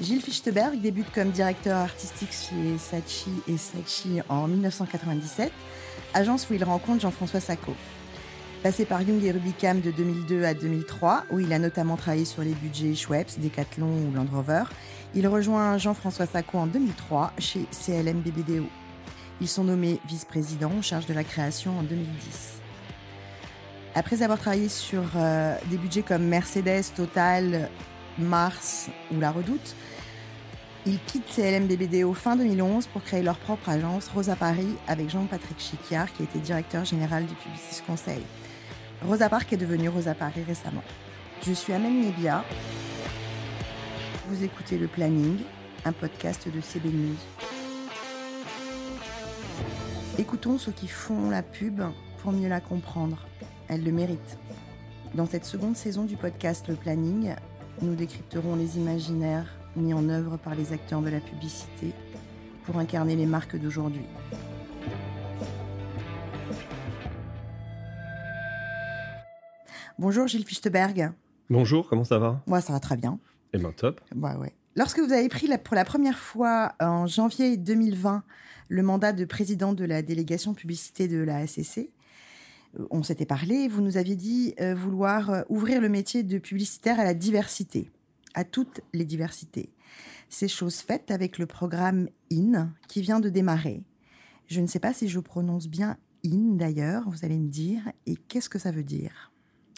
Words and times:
Gilles 0.00 0.22
Fichtberg 0.22 0.80
débute 0.80 1.12
comme 1.12 1.30
directeur 1.30 1.76
artistique 1.76 2.32
chez 2.32 2.78
Sachi 2.78 3.30
et 3.46 3.58
Sachi 3.58 4.20
en 4.30 4.48
1997, 4.48 5.52
agence 6.14 6.48
où 6.48 6.54
il 6.54 6.64
rencontre 6.64 7.02
Jean-François 7.02 7.40
Sacco. 7.40 7.74
Passé 8.62 8.86
par 8.86 9.02
Young 9.02 9.22
et 9.22 9.30
Rubicam 9.30 9.82
de 9.82 9.90
2002 9.90 10.44
à 10.44 10.54
2003, 10.54 11.24
où 11.30 11.38
il 11.38 11.52
a 11.52 11.58
notamment 11.58 11.96
travaillé 11.96 12.24
sur 12.24 12.42
les 12.42 12.54
budgets 12.54 12.94
Schweppes, 12.94 13.38
Decathlon 13.40 14.08
ou 14.08 14.14
Land 14.14 14.28
Rover, 14.32 14.64
il 15.14 15.28
rejoint 15.28 15.76
Jean-François 15.76 16.26
Sacco 16.26 16.56
en 16.56 16.66
2003 16.66 17.32
chez 17.38 17.66
CLM 17.70 18.22
BBDO. 18.22 18.66
Ils 19.42 19.48
sont 19.48 19.64
nommés 19.64 20.00
vice-présidents 20.06 20.72
en 20.78 20.82
charge 20.82 21.06
de 21.06 21.14
la 21.14 21.24
création 21.24 21.78
en 21.78 21.82
2010. 21.82 22.60
Après 23.94 24.22
avoir 24.22 24.38
travaillé 24.38 24.68
sur 24.70 25.02
euh, 25.16 25.56
des 25.68 25.76
budgets 25.76 26.02
comme 26.02 26.24
Mercedes, 26.24 26.84
Total, 26.94 27.68
Mars 28.20 28.88
ou 29.12 29.20
La 29.20 29.30
Redoute, 29.30 29.74
ils 30.86 30.98
quittent 31.04 31.26
CLM 31.34 31.66
BBDO 31.66 32.14
fin 32.14 32.36
2011 32.36 32.86
pour 32.86 33.02
créer 33.02 33.22
leur 33.22 33.36
propre 33.36 33.68
agence 33.68 34.08
Rosa 34.08 34.34
Paris 34.34 34.76
avec 34.88 35.10
Jean-Patrick 35.10 35.58
Chiquiard 35.58 36.10
qui 36.12 36.22
était 36.22 36.38
directeur 36.38 36.84
général 36.84 37.26
du 37.26 37.34
Publicis 37.34 37.82
Conseil. 37.86 38.22
Rosa 39.06 39.28
Park 39.28 39.52
est 39.52 39.58
devenue 39.58 39.88
Rosa 39.88 40.14
Paris 40.14 40.42
récemment. 40.46 40.82
Je 41.46 41.52
suis 41.52 41.72
Amel 41.72 41.92
Nebia. 41.92 42.44
Vous 44.28 44.42
écoutez 44.44 44.78
Le 44.78 44.86
Planning, 44.86 45.38
un 45.84 45.92
podcast 45.92 46.48
de 46.48 46.60
CB 46.60 46.88
News. 46.88 47.16
Écoutons 50.18 50.58
ceux 50.58 50.72
qui 50.72 50.88
font 50.88 51.30
la 51.30 51.42
pub 51.42 51.82
pour 52.18 52.32
mieux 52.32 52.48
la 52.48 52.60
comprendre. 52.60 53.26
Elle 53.68 53.84
le 53.84 53.92
mérite. 53.92 54.38
Dans 55.14 55.26
cette 55.26 55.44
seconde 55.44 55.76
saison 55.76 56.04
du 56.04 56.16
podcast 56.16 56.68
Le 56.68 56.74
Planning, 56.74 57.34
nous 57.82 57.94
décrypterons 57.94 58.56
les 58.56 58.76
imaginaires 58.76 59.46
mis 59.76 59.94
en 59.94 60.08
œuvre 60.08 60.36
par 60.36 60.54
les 60.54 60.72
acteurs 60.72 61.00
de 61.00 61.08
la 61.08 61.20
publicité 61.20 61.92
pour 62.64 62.76
incarner 62.78 63.16
les 63.16 63.26
marques 63.26 63.56
d'aujourd'hui. 63.56 64.04
Bonjour 69.98 70.26
Gilles 70.26 70.44
Fichtberg. 70.46 71.12
Bonjour, 71.48 71.88
comment 71.88 72.04
ça 72.04 72.18
va? 72.18 72.42
Moi, 72.46 72.60
ça 72.60 72.72
va 72.72 72.80
très 72.80 72.96
bien. 72.96 73.18
Eh 73.52 73.58
bien, 73.58 73.72
top. 73.72 74.00
Ouais, 74.14 74.34
ouais. 74.36 74.54
Lorsque 74.76 75.00
vous 75.00 75.12
avez 75.12 75.28
pris 75.28 75.48
pour 75.62 75.74
la 75.74 75.84
première 75.84 76.18
fois 76.18 76.72
en 76.80 77.06
janvier 77.06 77.56
2020 77.56 78.22
le 78.68 78.82
mandat 78.82 79.12
de 79.12 79.24
président 79.24 79.72
de 79.72 79.84
la 79.84 80.00
délégation 80.00 80.54
publicité 80.54 81.08
de 81.08 81.18
la 81.18 81.46
SCC, 81.46 81.78
euh, 81.78 81.99
on 82.90 83.02
s'était 83.02 83.26
parlé, 83.26 83.68
vous 83.68 83.82
nous 83.82 83.96
aviez 83.96 84.16
dit 84.16 84.54
euh, 84.60 84.74
vouloir 84.74 85.30
euh, 85.30 85.42
ouvrir 85.48 85.80
le 85.80 85.88
métier 85.88 86.22
de 86.22 86.38
publicitaire 86.38 87.00
à 87.00 87.04
la 87.04 87.14
diversité, 87.14 87.90
à 88.34 88.44
toutes 88.44 88.80
les 88.92 89.04
diversités. 89.04 89.70
C'est 90.28 90.48
chose 90.48 90.76
faite 90.76 91.10
avec 91.10 91.38
le 91.38 91.46
programme 91.46 92.08
IN 92.30 92.70
qui 92.88 93.00
vient 93.00 93.20
de 93.20 93.28
démarrer. 93.28 93.82
Je 94.46 94.60
ne 94.60 94.66
sais 94.66 94.78
pas 94.78 94.92
si 94.92 95.08
je 95.08 95.18
prononce 95.20 95.68
bien 95.68 95.96
IN 96.24 96.56
d'ailleurs, 96.56 97.08
vous 97.08 97.24
allez 97.24 97.38
me 97.38 97.48
dire, 97.48 97.82
et 98.06 98.16
qu'est-ce 98.16 98.48
que 98.48 98.58
ça 98.58 98.70
veut 98.70 98.84
dire? 98.84 99.32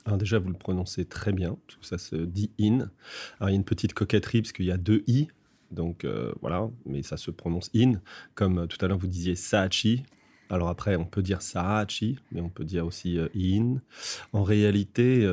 Alors 0.05 0.19
déjà, 0.19 0.39
vous 0.39 0.49
le 0.49 0.59
prononcez 0.59 1.05
très 1.05 1.33
bien, 1.33 1.57
que 1.81 1.87
ça 1.87 1.97
se 1.99 2.17
dit 2.17 2.51
in. 2.61 2.91
Alors 3.39 3.49
il 3.49 3.53
y 3.53 3.53
a 3.53 3.57
une 3.57 3.65
petite 3.65 3.95
coquetterie, 3.95 4.43
parce 4.43 4.53
qu'il 4.53 4.67
y 4.67 4.73
a 4.73 4.77
deux 4.77 5.05
i, 5.07 5.29
donc 5.71 6.05
euh, 6.05 6.33
voilà, 6.41 6.69
mais 6.85 7.03
ça 7.03 7.17
se 7.17 7.31
prononce 7.31 7.71
in, 7.75 8.01
comme 8.35 8.59
euh, 8.59 8.67
tout 8.67 8.79
à 8.85 8.89
l'heure 8.89 8.99
vous 8.99 9.07
disiez 9.07 9.35
Saachi. 9.37 10.05
Alors 10.53 10.69
après, 10.69 10.95
on 10.95 11.05
peut 11.05 11.23
dire 11.23 11.43
Saachi, 11.43 12.19
mais 12.31 12.41
on 12.41 12.49
peut 12.49 12.65
dire 12.65 12.87
aussi 12.87 13.19
euh, 13.19 13.29
in. 13.35 13.81
En 14.33 14.45
réalité, 14.45 15.27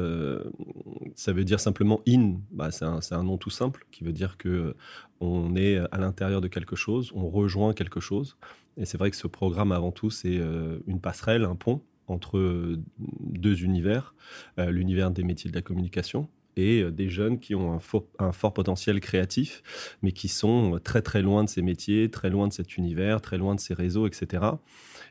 ça 1.16 1.34
veut 1.34 1.44
dire 1.44 1.59
simplement 1.59 2.02
in. 2.08 2.38
Bah, 2.52 2.72
c'est 2.72 2.86
un, 2.86 3.23
nom 3.23 3.38
tout 3.38 3.52
simple 3.52 3.86
qui 3.92 4.03
veut 4.03 4.14
dire 4.14 4.38
que 4.38 4.75
on 5.20 5.56
est 5.56 5.78
à 5.92 5.97
l'intérieur 5.97 6.42
de 6.42 6.47
quelque 6.47 6.75
chose, 6.75 7.12
on 7.14 7.29
rejoint 7.29 7.74
quelque 7.74 8.00
chose. 8.00 8.38
Et 8.78 8.85
c'est 8.85 8.97
vrai 8.97 9.12
que 9.12 9.18
ce 9.18 9.28
programme, 9.28 9.72
avant 9.72 9.91
tout, 9.91 10.09
c'est 10.09 10.40
une 10.88 11.02
passerelle, 11.02 11.44
un 11.44 11.56
pont 11.56 11.81
entre 12.09 12.78
deux 12.97 13.63
univers, 13.63 14.13
euh, 14.58 14.72
l'univers 14.72 15.12
des 15.12 15.24
métiers 15.24 15.50
de 15.50 15.56
la 15.56 15.62
communication 15.62 16.28
et 16.56 16.81
euh, 16.81 16.91
des 16.91 17.09
jeunes 17.09 17.40
qui 17.40 17.56
ont 17.56 17.79
un 18.19 18.31
fort, 18.31 18.53
potentiel 18.53 19.00
créatif, 19.00 19.97
mais 20.02 20.12
qui 20.12 20.28
sont 20.28 20.79
très 20.84 21.02
très 21.02 21.22
loin 21.22 21.44
de 21.44 21.50
ces 21.50 21.62
métiers, 21.62 22.09
très 22.09 22.29
loin 22.29 22.47
de 22.47 22.53
cet 22.53 22.78
univers, 22.78 23.22
très 23.22 23.38
loin 23.38 23.56
de 23.56 23.59
ces 23.59 23.74
réseaux, 23.74 24.08
etc. 24.08 24.44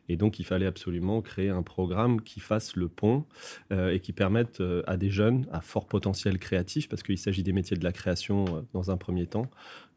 Et 0.08 0.16
donc, 0.16 0.38
il 0.38 0.44
fallait 0.44 0.66
absolument 0.66 1.20
créer 1.22 1.50
un 1.50 1.62
programme 1.62 2.20
qui 2.20 2.40
fasse 2.40 2.76
le 2.76 2.88
pont 2.88 3.24
euh, 3.72 3.92
et 3.92 4.00
qui 4.00 4.12
permette 4.12 4.62
à 4.86 4.96
des 4.96 5.10
jeunes 5.10 5.46
à 5.52 5.60
fort 5.60 5.86
potentiel 5.86 6.38
créatif, 6.38 6.88
parce 6.88 7.02
qu'il 7.02 7.18
s'agit 7.18 7.42
des 7.42 7.52
métiers 7.52 7.76
de 7.76 7.84
la 7.84 7.92
création 7.92 8.66
dans 8.72 8.90
un 8.90 8.96
premier 8.96 9.26
temps, 9.26 9.46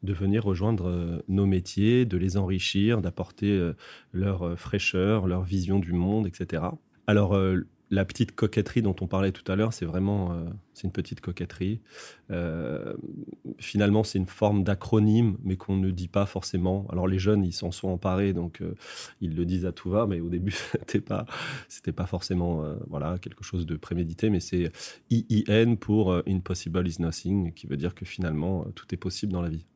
de 0.02 0.12
venir 0.12 0.44
rejoindre 0.44 1.22
nos 1.28 1.46
métiers, 1.46 2.04
de 2.04 2.16
les 2.16 2.36
enrichir, 2.36 3.00
d'apporter 3.00 3.72
leur 4.12 4.58
fraîcheur, 4.58 5.26
leur 5.26 5.42
vision 5.42 5.78
du 5.78 5.92
monde, 5.92 6.26
etc. 6.26 6.62
Alors, 7.06 7.34
euh, 7.34 7.66
la 7.92 8.06
petite 8.06 8.34
coquetterie 8.34 8.80
dont 8.80 8.96
on 9.02 9.06
parlait 9.06 9.32
tout 9.32 9.50
à 9.52 9.54
l'heure, 9.54 9.72
c'est 9.72 9.84
vraiment 9.84 10.32
euh, 10.32 10.44
c'est 10.72 10.84
une 10.84 10.92
petite 10.92 11.20
coquetterie. 11.20 11.80
Euh, 12.30 12.94
finalement, 13.58 14.02
c'est 14.02 14.18
une 14.18 14.26
forme 14.26 14.64
d'acronyme, 14.64 15.36
mais 15.44 15.56
qu'on 15.56 15.76
ne 15.76 15.90
dit 15.90 16.08
pas 16.08 16.24
forcément. 16.24 16.86
Alors, 16.90 17.06
les 17.06 17.18
jeunes, 17.18 17.44
ils 17.44 17.52
s'en 17.52 17.70
sont 17.70 17.88
emparés, 17.88 18.32
donc 18.32 18.62
ils 19.20 19.36
le 19.36 19.44
disent 19.44 19.66
à 19.66 19.72
tout 19.72 19.90
va, 19.90 20.06
mais 20.06 20.20
au 20.20 20.30
début, 20.30 20.52
c'était 20.72 21.02
pas 21.02 21.26
c'était 21.68 21.92
pas 21.92 22.06
forcément 22.06 22.64
voilà 22.88 23.18
quelque 23.18 23.44
chose 23.44 23.66
de 23.66 23.76
prémédité, 23.76 24.30
mais 24.30 24.40
c'est 24.40 24.72
IIN 25.10 25.76
pour 25.76 26.14
Impossible 26.26 26.88
is 26.88 26.96
Nothing, 26.98 27.52
qui 27.52 27.66
veut 27.66 27.76
dire 27.76 27.94
que 27.94 28.06
finalement, 28.06 28.64
tout 28.74 28.86
est 28.92 28.98
possible 28.98 29.32
dans 29.32 29.42
la 29.42 29.50
vie. 29.50 29.66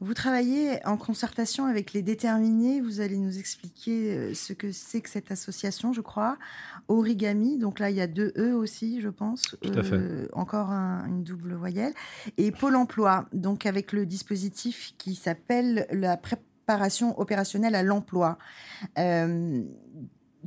Vous 0.00 0.14
travaillez 0.14 0.84
en 0.86 0.96
concertation 0.96 1.66
avec 1.66 1.92
les 1.92 2.02
déterminés. 2.02 2.80
Vous 2.80 3.00
allez 3.00 3.16
nous 3.16 3.38
expliquer 3.38 4.16
euh, 4.16 4.34
ce 4.34 4.52
que 4.52 4.70
c'est 4.70 5.00
que 5.00 5.10
cette 5.10 5.32
association, 5.32 5.92
je 5.92 6.00
crois. 6.00 6.38
Origami, 6.86 7.58
donc 7.58 7.80
là, 7.80 7.90
il 7.90 7.96
y 7.96 8.00
a 8.00 8.06
deux 8.06 8.32
E 8.36 8.54
aussi, 8.54 9.00
je 9.00 9.08
pense. 9.08 9.56
Tout 9.60 9.72
à 9.76 9.82
fait. 9.82 9.96
Euh, 9.96 10.28
encore 10.32 10.70
une 10.70 11.24
double 11.24 11.54
voyelle. 11.54 11.94
Et 12.36 12.52
Pôle 12.52 12.76
emploi, 12.76 13.26
donc 13.32 13.66
avec 13.66 13.92
le 13.92 14.06
dispositif 14.06 14.94
qui 14.98 15.16
s'appelle 15.16 15.88
la 15.90 16.16
préparation 16.16 17.18
opérationnelle 17.18 17.74
à 17.74 17.82
l'emploi. 17.82 18.38
Euh, 18.98 19.64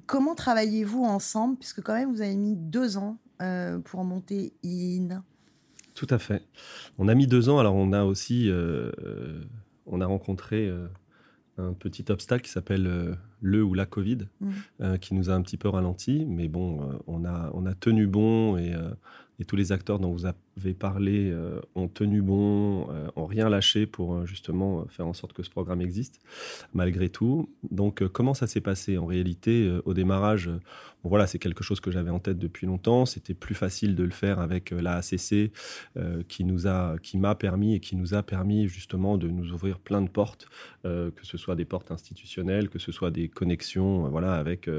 comment 0.05 0.33
travaillez-vous 0.33 1.03
ensemble? 1.03 1.57
Puisque 1.57 1.81
quand 1.81 1.93
même, 1.93 2.13
vous 2.13 2.21
avez 2.21 2.37
mis 2.37 2.55
deux 2.55 2.97
ans 2.97 3.17
pour 3.85 4.03
monter 4.03 4.53
IN. 4.63 5.23
Tout 6.01 6.15
à 6.15 6.17
fait. 6.17 6.41
On 6.97 7.07
a 7.07 7.13
mis 7.13 7.27
deux 7.27 7.49
ans. 7.49 7.59
Alors, 7.59 7.75
on 7.75 7.93
a 7.93 8.03
aussi, 8.05 8.49
euh, 8.49 8.91
euh, 9.05 9.43
on 9.85 10.01
a 10.01 10.07
rencontré 10.07 10.67
euh, 10.67 10.87
un 11.59 11.73
petit 11.73 12.05
obstacle 12.09 12.43
qui 12.43 12.49
s'appelle 12.49 13.19
le 13.39 13.63
ou 13.63 13.75
la 13.75 13.85
Covid, 13.85 14.17
mmh. 14.39 14.97
qui 14.97 15.13
nous 15.13 15.29
a 15.29 15.33
un 15.33 15.43
petit 15.43 15.57
peu 15.57 15.69
ralenti. 15.69 16.25
Mais 16.25 16.47
bon, 16.47 16.99
on 17.05 17.23
a, 17.23 17.51
on 17.53 17.67
a 17.67 17.75
tenu 17.75 18.07
bon 18.07 18.57
et, 18.57 18.73
et 19.37 19.45
tous 19.45 19.55
les 19.55 19.71
acteurs 19.71 19.99
dont 19.99 20.11
vous 20.11 20.25
avez 20.61 20.73
parlé 20.73 21.33
ont 21.75 21.87
tenu 21.87 22.21
bon, 22.21 22.87
ont 23.15 23.25
rien 23.25 23.49
lâché 23.49 23.85
pour 23.85 24.25
justement 24.25 24.85
faire 24.87 25.07
en 25.07 25.13
sorte 25.13 25.33
que 25.33 25.43
ce 25.43 25.49
programme 25.49 25.81
existe, 25.81 26.19
malgré 26.73 27.09
tout. 27.09 27.49
Donc, 27.69 28.07
comment 28.09 28.33
ça 28.33 28.47
s'est 28.47 28.61
passé 28.61 28.97
En 28.97 29.05
réalité, 29.05 29.71
au 29.85 29.93
démarrage, 29.93 30.49
voilà, 31.03 31.25
c'est 31.25 31.39
quelque 31.39 31.63
chose 31.63 31.79
que 31.79 31.89
j'avais 31.89 32.11
en 32.11 32.19
tête 32.19 32.37
depuis 32.37 32.67
longtemps. 32.67 33.05
C'était 33.05 33.33
plus 33.33 33.55
facile 33.55 33.95
de 33.95 34.03
le 34.03 34.11
faire 34.11 34.39
avec 34.39 34.71
euh, 34.71 34.81
la 34.81 34.97
ACC 34.97 35.51
euh, 35.97 36.21
qui 36.27 36.43
nous 36.43 36.67
a, 36.67 36.97
qui 37.01 37.17
m'a 37.17 37.33
permis 37.35 37.75
et 37.75 37.79
qui 37.79 37.95
nous 37.95 38.13
a 38.13 38.21
permis 38.21 38.67
justement 38.67 39.17
de 39.17 39.27
nous 39.27 39.51
ouvrir 39.51 39.79
plein 39.79 40.01
de 40.01 40.09
portes, 40.09 40.47
euh, 40.85 41.09
que 41.11 41.25
ce 41.25 41.37
soit 41.37 41.55
des 41.55 41.65
portes 41.65 41.91
institutionnelles, 41.91 42.69
que 42.69 42.79
ce 42.79 42.91
soit 42.91 43.09
des 43.11 43.29
connexions, 43.29 44.09
voilà, 44.09 44.35
avec 44.35 44.69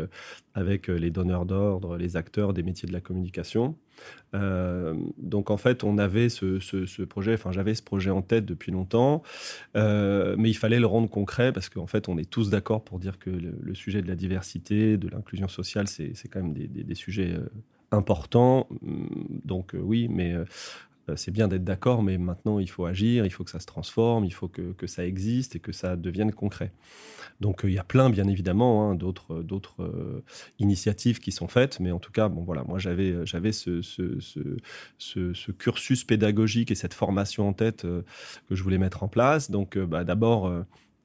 avec 0.55 0.89
les 0.89 1.11
donneurs 1.11 1.47
d'ordre, 1.47 1.97
les 1.97 2.17
acteurs 2.17 2.53
des 2.53 2.63
métiers 2.63 2.87
de 2.87 2.93
la 2.93 3.01
communication. 3.01 3.77
donc 4.33 5.51
en 5.51 5.57
fait, 5.57 5.72
on 5.85 5.99
avait 5.99 6.29
ce, 6.29 7.03
projet, 7.05 7.35
enfin 7.35 7.53
j'avais 7.53 7.75
ce 7.75 7.83
projet 7.83 8.11
en 8.11 8.23
tête 8.23 8.45
depuis 8.45 8.73
longtemps, 8.73 9.23
mais 9.75 10.51
il 10.51 10.57
fallait 10.57 10.81
le 10.81 10.87
rendre 10.87 11.09
concret 11.09 11.53
parce 11.53 11.69
qu'en 11.69 11.87
fait, 11.87 12.09
on 12.09 12.19
est 12.19 12.29
tous 12.29 12.51
d'accord 12.51 12.85
pour 12.85 12.99
dire 12.99 13.19
que 13.19 13.31
le 13.31 13.75
sujet 13.75 14.03
de 14.03 14.09
la 14.09 14.15
diversité, 14.15 14.97
de 14.97 15.09
l'inclusion 15.09 15.49
sociale, 15.49 15.89
c'est 15.89 16.29
quand 16.31 16.43
même 16.43 16.55
des, 16.55 16.95
sujets 16.95 17.33
euh, 17.33 17.49
importants. 17.91 18.67
Hum, 18.83 19.41
donc 19.45 19.75
euh, 19.75 19.79
oui, 19.79 20.09
mais 20.11 20.33
euh, 20.33 20.45
c'est 21.17 21.31
bien 21.31 21.49
d'être 21.49 21.65
d'accord, 21.65 22.03
mais 22.03 22.19
maintenant 22.19 22.59
il 22.59 22.69
faut 22.69 22.87
agir, 22.87 23.25
il 23.27 23.31
faut 23.31 23.45
que 23.45 23.51
ça 23.51 23.61
se 23.61 23.67
transforme, 23.67 24.25
il 24.25 24.33
faut 24.33 24.49
que, 24.49 24.87
ça 24.87 25.07
existe 25.07 25.57
et 25.57 25.61
que 25.61 25.73
ça 25.73 25.97
devienne 25.97 26.33
concret. 26.33 26.73
Donc 27.41 27.63
il 27.65 27.73
y 27.73 27.79
a 27.79 27.85
plein, 27.85 28.11
bien 28.11 28.29
évidemment, 28.29 28.91
hein, 28.91 28.95
d'autres, 28.95 29.43
d'autres 29.43 30.23
initiatives 30.59 31.19
qui 31.19 31.33
sont 31.33 31.49
faites, 31.49 31.81
mais 31.81 31.91
en 31.91 31.99
tout 31.99 32.13
cas, 32.13 32.29
bon 32.29 32.43
voilà, 32.43 32.65
moi 32.65 32.79
j'avais, 32.79 33.27
j'avais 33.27 33.53
ce, 33.53 33.81
ce, 33.83 35.53
cursus 35.53 36.05
pédagogique 36.05 36.71
et 36.71 36.75
cette 36.75 36.95
formation 36.95 37.49
en 37.49 37.53
tête 37.53 37.83
que 37.83 38.55
je 38.55 38.63
voulais 38.63 38.79
mettre 38.79 39.03
en 39.03 39.09
place. 39.09 39.51
Donc 39.51 39.79
bah, 39.79 40.05
d'abord 40.05 40.53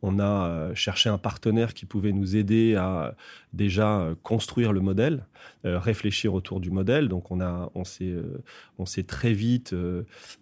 on 0.01 0.19
a 0.19 0.47
euh, 0.47 0.75
cherché 0.75 1.09
un 1.09 1.17
partenaire 1.17 1.73
qui 1.73 1.85
pouvait 1.85 2.11
nous 2.11 2.35
aider 2.35 2.75
à 2.75 3.15
déjà 3.53 3.99
euh, 3.99 4.15
construire 4.21 4.71
le 4.71 4.79
modèle, 4.79 5.25
euh, 5.65 5.79
réfléchir 5.79 6.35
autour 6.35 6.59
du 6.59 6.69
modèle. 6.69 7.07
Donc 7.07 7.31
on, 7.31 7.41
a, 7.41 7.71
on, 7.73 7.83
s'est, 7.83 9.03
très 9.03 9.33
vite 9.33 9.75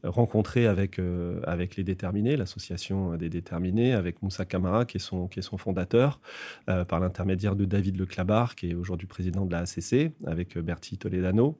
rencontré 0.03 0.67
avec, 0.67 0.99
avec 1.43 1.77
les 1.77 1.83
déterminés, 1.83 2.35
l'association 2.35 3.15
des 3.15 3.29
déterminés, 3.29 3.93
avec 3.93 4.21
Moussa 4.21 4.45
Kamara, 4.45 4.85
qui 4.85 4.97
est 4.97 4.99
son, 4.99 5.27
qui 5.27 5.41
fondateur, 5.41 6.19
par 6.65 6.99
l'intermédiaire 6.99 7.55
de 7.55 7.65
David 7.65 7.97
Leclabar, 7.97 8.55
qui 8.55 8.71
est 8.71 8.73
aujourd'hui 8.73 9.07
président 9.07 9.45
de 9.45 9.51
la 9.51 9.59
ACC, 9.59 10.11
avec 10.25 10.57
Bertie 10.57 10.97
Toledano. 10.97 11.57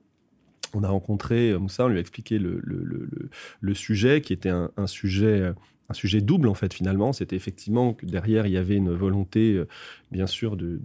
On 0.74 0.82
a 0.82 0.88
rencontré 0.88 1.56
Moussa, 1.56 1.86
on 1.86 1.88
lui 1.88 1.98
a 1.98 2.00
expliqué 2.00 2.38
le, 2.38 2.60
le, 2.62 3.74
sujet, 3.74 4.20
qui 4.20 4.32
était 4.32 4.50
un 4.50 4.86
sujet 4.86 5.52
un 5.88 5.94
sujet 5.94 6.20
double 6.20 6.48
en 6.48 6.54
fait 6.54 6.72
finalement. 6.72 7.12
C'était 7.12 7.36
effectivement 7.36 7.94
que 7.94 8.06
derrière 8.06 8.46
il 8.46 8.52
y 8.52 8.56
avait 8.56 8.76
une 8.76 8.92
volonté 8.92 9.54
euh, 9.54 9.68
bien 10.10 10.26
sûr 10.26 10.56
de, 10.56 10.80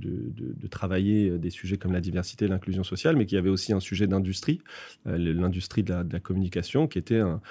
travailler 0.70 1.30
euh, 1.30 1.38
des 1.38 1.50
sujets 1.50 1.78
comme 1.78 1.94
la 1.94 2.02
diversité 2.02 2.48
l'inclusion 2.48 2.84
sociale, 2.84 3.16
mais 3.16 3.26
qu'il 3.26 3.36
y 3.36 3.40
avait 3.40 3.50
aussi 3.50 3.74
un 3.74 3.80
sujet 3.80 4.08
d'industrie, 4.08 4.62
euh, 5.08 5.18
l'industrie 5.18 5.84
de, 5.84 5.94
la 6.12 6.20
communication 6.20 6.88
qui 6.88 6.98
était 6.98 7.20
un, 7.20 7.42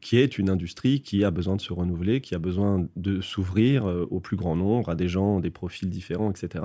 qui 0.00 0.18
est 0.18 0.38
une 0.38 0.50
industrie 0.50 1.00
qui 1.00 1.24
a 1.24 1.30
besoin 1.30 1.56
de 1.56 1.60
se 1.60 1.72
renouveler, 1.72 2.20
qui 2.20 2.34
a 2.34 2.38
besoin 2.38 2.86
de 2.96 3.20
s'ouvrir 3.20 3.86
euh, 3.86 4.06
au 4.10 4.20
plus 4.20 4.36
grand 4.36 4.56
nombre, 4.56 4.90
à 4.90 4.94
des 4.94 5.08
gens, 5.08 5.40
des 5.40 5.50
profils 5.50 5.88
différents, 5.88 6.30
etc. 6.30 6.64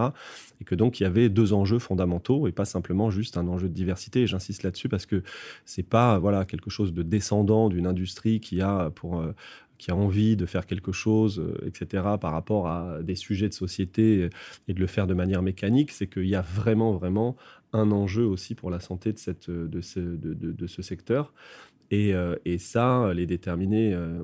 Et 0.62 0.66
que 0.66 0.76
donc 0.76 1.00
il 1.00 1.04
y 1.04 1.06
avait 1.06 1.30
deux 1.30 1.54
enjeux 1.54 1.80
fondamentaux 1.80 2.48
et 2.48 2.52
pas 2.52 2.66
simplement 2.66 3.10
juste 3.10 3.38
un 3.38 3.48
enjeu 3.48 3.70
de 3.70 3.74
diversité. 3.74 4.28
J'insiste 4.28 4.64
là-dessus 4.64 4.90
parce 4.90 5.06
que 5.06 5.24
c'est 5.66 5.88
pas 5.88 6.20
voilà 6.20 6.46
quelque 6.46 6.70
chose 6.70 6.94
de 6.94 7.04
descendant 7.04 7.70
d'une 7.70 7.88
industrie 7.88 8.40
qui 8.40 8.62
a 8.62 8.90
pour 8.92 9.20
euh, 9.20 9.34
qui 9.78 9.92
a 9.92 9.96
envie 9.96 10.38
de 10.38 10.46
faire 10.46 10.66
quelque 10.66 10.94
chose, 10.94 11.40
euh, 11.40 11.68
etc., 11.68 12.04
par 12.22 12.32
rapport 12.32 12.68
à 12.68 13.00
des 13.02 13.16
sujets 13.16 13.50
de 13.50 13.54
société 13.54 14.30
et 14.70 14.74
de 14.74 14.80
le 14.80 14.88
faire 14.88 15.08
de 15.08 15.14
manière 15.14 15.42
mécanique, 15.42 15.92
c'est 15.92 16.08
qu'il 16.08 16.28
y 16.28 16.36
a 16.36 16.42
vraiment, 16.42 16.94
vraiment 16.94 17.36
un 17.74 17.92
enjeu 17.92 18.26
aussi 18.26 18.56
pour 18.56 18.70
la 18.70 18.80
santé 18.80 19.12
de, 19.12 19.18
cette, 19.18 19.50
de, 19.50 19.82
ce, 19.82 20.00
de, 20.00 20.68
ce 20.68 20.82
secteur. 20.82 21.34
Et, 21.92 22.14
euh, 22.14 22.36
et, 22.46 22.58
ça, 22.58 23.14
les 23.14 23.26
déterminés 23.26 23.94
euh, 23.94 24.24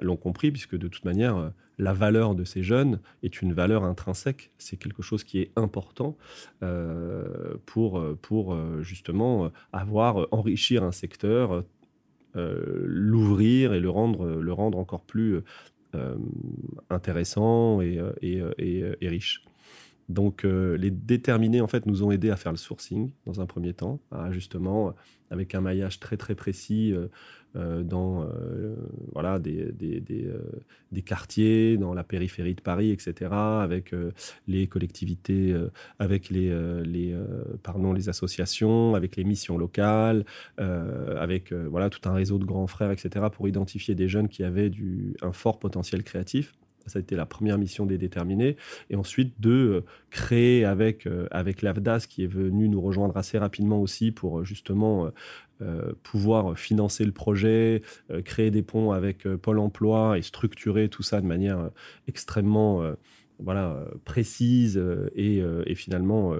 l'ont 0.00 0.16
compris, 0.16 0.50
puisque 0.50 0.78
de 0.78 0.88
toute 0.88 1.04
manière, 1.04 1.52
la 1.78 1.92
valeur 1.92 2.34
de 2.34 2.44
ces 2.44 2.62
jeunes 2.62 3.00
est 3.22 3.42
une 3.42 3.52
valeur 3.52 3.84
intrinsèque. 3.84 4.50
C'est 4.58 4.76
quelque 4.76 5.02
chose 5.02 5.24
qui 5.24 5.40
est 5.40 5.50
important 5.56 6.16
euh, 6.62 7.54
pour, 7.66 8.02
pour 8.22 8.56
justement 8.82 9.50
avoir, 9.72 10.26
enrichir 10.30 10.84
un 10.84 10.92
secteur, 10.92 11.64
l'ouvrir 12.34 13.74
et 13.74 13.80
le 13.80 13.90
rendre, 13.90 14.26
le 14.26 14.52
rendre 14.52 14.78
encore 14.78 15.02
plus 15.02 15.40
intéressant 16.88 17.82
et, 17.82 18.00
et, 18.22 18.42
et 19.00 19.08
riche. 19.08 19.44
Donc, 20.08 20.44
euh, 20.44 20.76
les 20.76 20.90
déterminés, 20.90 21.60
en 21.60 21.68
fait, 21.68 21.86
nous 21.86 22.02
ont 22.02 22.10
aidés 22.10 22.30
à 22.30 22.36
faire 22.36 22.52
le 22.52 22.58
sourcing 22.58 23.10
dans 23.26 23.40
un 23.40 23.46
premier 23.46 23.72
temps, 23.72 24.00
justement, 24.30 24.94
avec 25.30 25.54
un 25.54 25.60
maillage 25.60 26.00
très, 26.00 26.16
très 26.16 26.34
précis 26.34 26.92
euh, 26.92 27.08
euh, 27.56 27.82
dans 27.82 28.26
voilà, 29.12 29.38
des, 29.38 29.72
des, 29.72 31.02
quartiers, 31.02 31.76
dans 31.76 31.94
la 31.94 32.04
périphérie 32.04 32.54
de 32.54 32.60
Paris, 32.60 32.90
etc., 32.90 33.30
avec 33.32 33.94
les 34.48 34.66
collectivités, 34.66 35.54
avec 35.98 36.30
les, 36.30 36.50
les, 36.84 37.16
pardon, 37.62 37.92
les 37.92 38.08
associations, 38.08 38.94
avec 38.94 39.16
les 39.16 39.24
missions 39.24 39.58
locales, 39.58 40.24
avec 40.58 41.52
voilà, 41.52 41.90
tout 41.90 42.06
un 42.08 42.12
réseau 42.12 42.38
de 42.38 42.44
grands 42.44 42.66
frères, 42.66 42.90
etc., 42.90 43.26
pour 43.32 43.48
identifier 43.48 43.94
des 43.94 44.08
jeunes 44.08 44.28
qui 44.28 44.44
avaient 44.44 44.70
du, 44.70 45.14
un 45.22 45.32
fort 45.32 45.58
potentiel 45.58 46.02
créatif 46.02 46.54
ça 46.86 46.98
a 46.98 47.00
été 47.00 47.16
la 47.16 47.26
première 47.26 47.58
mission 47.58 47.86
des 47.86 47.98
déterminés. 47.98 48.56
Et 48.90 48.96
ensuite, 48.96 49.40
de 49.40 49.50
euh, 49.50 49.80
créer 50.10 50.64
avec, 50.64 51.06
euh, 51.06 51.26
avec 51.30 51.62
l'AFDAS, 51.62 52.06
qui 52.08 52.24
est 52.24 52.28
venu 52.28 52.68
nous 52.68 52.80
rejoindre 52.80 53.16
assez 53.16 53.38
rapidement 53.38 53.80
aussi 53.80 54.12
pour 54.12 54.40
euh, 54.40 54.44
justement 54.44 55.10
pouvoir 56.02 56.58
financer 56.58 57.04
le 57.04 57.12
projet, 57.12 57.82
créer 58.24 58.50
des 58.50 58.62
ponts 58.62 58.90
avec 58.90 59.28
Pôle 59.36 59.60
emploi 59.60 60.18
et 60.18 60.22
structurer 60.22 60.88
tout 60.88 61.04
ça 61.04 61.20
de 61.20 61.26
manière 61.26 61.70
extrêmement 62.08 62.82
voilà, 63.38 63.84
précise 64.04 64.82
et, 65.14 65.42
et 65.66 65.74
finalement 65.74 66.34